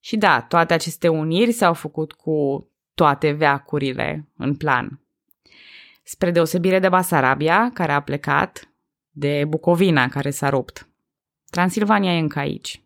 Și 0.00 0.16
da, 0.16 0.40
toate 0.40 0.74
aceste 0.74 1.08
uniri 1.08 1.52
s-au 1.52 1.74
făcut 1.74 2.12
cu 2.12 2.68
toate 2.94 3.30
veacurile 3.30 4.28
în 4.36 4.56
plan. 4.56 5.00
Spre 6.02 6.30
deosebire 6.30 6.78
de 6.78 6.88
Basarabia, 6.88 7.70
care 7.74 7.92
a 7.92 8.00
plecat, 8.00 8.68
de 9.10 9.44
Bucovina, 9.44 10.08
care 10.08 10.30
s-a 10.30 10.48
rupt. 10.48 10.88
Transilvania 11.50 12.16
e 12.16 12.18
încă 12.18 12.38
aici. 12.38 12.82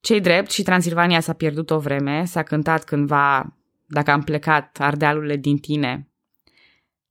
Cei 0.00 0.20
drept 0.20 0.50
și 0.50 0.62
Transilvania 0.62 1.20
s-a 1.20 1.32
pierdut 1.32 1.70
o 1.70 1.78
vreme, 1.78 2.24
s-a 2.24 2.42
cântat 2.42 2.84
cândva 2.84 3.56
dacă 3.86 4.10
am 4.10 4.22
plecat 4.22 4.78
ardealurile 4.80 5.36
din 5.36 5.58
tine. 5.58 6.08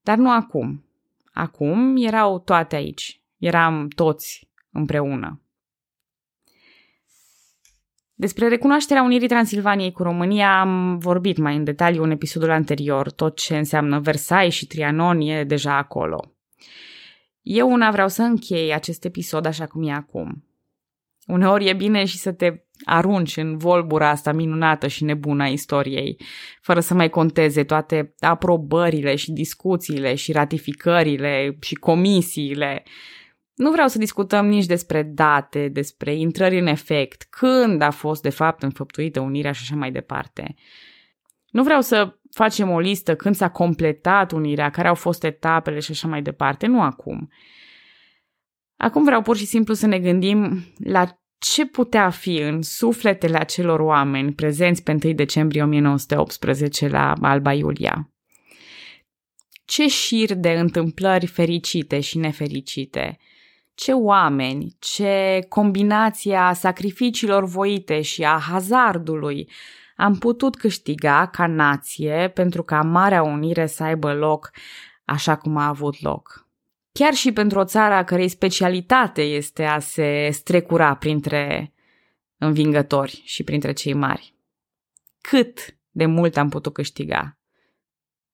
Dar 0.01 0.17
nu 0.17 0.31
acum. 0.31 0.85
Acum 1.33 1.95
erau 1.97 2.39
toate 2.39 2.75
aici. 2.75 3.21
Eram 3.37 3.87
toți 3.87 4.49
împreună. 4.71 5.41
Despre 8.15 8.47
recunoașterea 8.47 9.03
Unirii 9.03 9.27
Transilvaniei 9.27 9.91
cu 9.91 10.03
România 10.03 10.59
am 10.59 10.97
vorbit 10.97 11.37
mai 11.37 11.55
în 11.55 11.63
detaliu 11.63 12.03
în 12.03 12.11
episodul 12.11 12.51
anterior. 12.51 13.11
Tot 13.11 13.37
ce 13.37 13.57
înseamnă 13.57 13.99
Versailles 13.99 14.53
și 14.53 14.67
Trianon 14.67 15.21
e 15.21 15.43
deja 15.43 15.77
acolo. 15.77 16.35
Eu 17.41 17.71
una 17.71 17.91
vreau 17.91 18.07
să 18.07 18.21
închei 18.21 18.73
acest 18.73 19.05
episod 19.05 19.45
așa 19.45 19.65
cum 19.65 19.87
e 19.87 19.91
acum. 19.91 20.47
Uneori 21.27 21.67
e 21.67 21.73
bine 21.73 22.05
și 22.05 22.17
să 22.17 22.31
te 22.31 22.63
arunci 22.85 23.37
în 23.37 23.57
volbura 23.57 24.09
asta 24.09 24.31
minunată 24.31 24.87
și 24.87 25.03
nebună 25.03 25.43
a 25.43 25.47
istoriei, 25.47 26.17
fără 26.61 26.79
să 26.79 26.93
mai 26.93 27.09
conteze 27.09 27.63
toate 27.63 28.13
aprobările 28.19 29.15
și 29.15 29.31
discuțiile 29.31 30.15
și 30.15 30.31
ratificările 30.31 31.57
și 31.61 31.75
comisiile. 31.75 32.83
Nu 33.53 33.71
vreau 33.71 33.87
să 33.87 33.97
discutăm 33.97 34.47
nici 34.47 34.65
despre 34.65 35.03
date, 35.03 35.67
despre 35.67 36.15
intrări 36.15 36.59
în 36.59 36.67
efect, 36.67 37.23
când 37.29 37.81
a 37.81 37.91
fost 37.91 38.21
de 38.21 38.29
fapt 38.29 38.63
înfăptuită 38.63 39.19
unirea 39.19 39.51
și 39.51 39.61
așa 39.63 39.75
mai 39.75 39.91
departe. 39.91 40.55
Nu 41.49 41.63
vreau 41.63 41.81
să 41.81 42.17
facem 42.31 42.69
o 42.69 42.79
listă 42.79 43.15
când 43.15 43.35
s-a 43.35 43.49
completat 43.49 44.31
unirea, 44.31 44.69
care 44.69 44.87
au 44.87 44.95
fost 44.95 45.23
etapele 45.23 45.79
și 45.79 45.91
așa 45.91 46.07
mai 46.07 46.21
departe, 46.21 46.65
nu 46.65 46.81
acum. 46.81 47.29
Acum 48.77 49.03
vreau 49.03 49.21
pur 49.21 49.37
și 49.37 49.45
simplu 49.45 49.73
să 49.73 49.87
ne 49.87 49.99
gândim 49.99 50.65
la 50.83 51.17
ce 51.37 51.65
putea 51.65 52.09
fi 52.09 52.37
în 52.37 52.61
sufletele 52.61 53.37
acelor 53.37 53.79
oameni 53.79 54.33
prezenți 54.33 54.83
pe 54.83 54.97
1 55.03 55.13
decembrie 55.13 55.63
1918 55.63 56.87
la 56.87 57.13
Alba 57.21 57.53
Iulia. 57.53 58.13
Ce 59.65 59.87
șir 59.87 60.33
de 60.33 60.51
întâmplări 60.51 61.25
fericite 61.25 61.99
și 61.99 62.17
nefericite, 62.17 63.17
ce 63.75 63.91
oameni, 63.91 64.75
ce 64.79 65.45
combinația 65.49 66.53
sacrificiilor 66.53 67.45
voite 67.45 68.01
și 68.01 68.23
a 68.23 68.37
hazardului 68.37 69.49
am 69.95 70.15
putut 70.17 70.55
câștiga 70.55 71.27
ca 71.27 71.47
nație 71.47 72.31
pentru 72.33 72.63
ca 72.63 72.81
Marea 72.81 73.23
Unire 73.23 73.67
să 73.67 73.83
aibă 73.83 74.13
loc 74.13 74.51
așa 75.05 75.35
cum 75.35 75.57
a 75.57 75.67
avut 75.67 76.01
loc. 76.01 76.47
Chiar 76.91 77.13
și 77.13 77.31
pentru 77.31 77.59
o 77.59 77.65
țară 77.65 77.93
a 77.93 78.03
cărei 78.03 78.27
specialitate 78.27 79.21
este 79.21 79.63
a 79.63 79.79
se 79.79 80.29
strecura 80.31 80.95
printre 80.95 81.73
învingători 82.37 83.21
și 83.25 83.43
printre 83.43 83.73
cei 83.73 83.93
mari. 83.93 84.35
Cât 85.21 85.77
de 85.91 86.05
mult 86.05 86.37
am 86.37 86.49
putut 86.49 86.73
câștiga? 86.73 87.37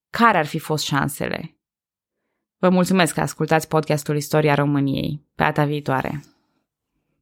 Care 0.09 0.37
ar 0.37 0.45
fi 0.45 0.59
fost 0.59 0.85
șansele? 0.85 1.58
Vă 2.61 2.69
mulțumesc 2.69 3.13
că 3.13 3.19
ascultați 3.19 3.67
podcastul 3.67 4.15
Istoria 4.15 4.53
României. 4.53 5.21
Pe 5.35 5.43
data 5.43 5.65
viitoare! 5.65 6.23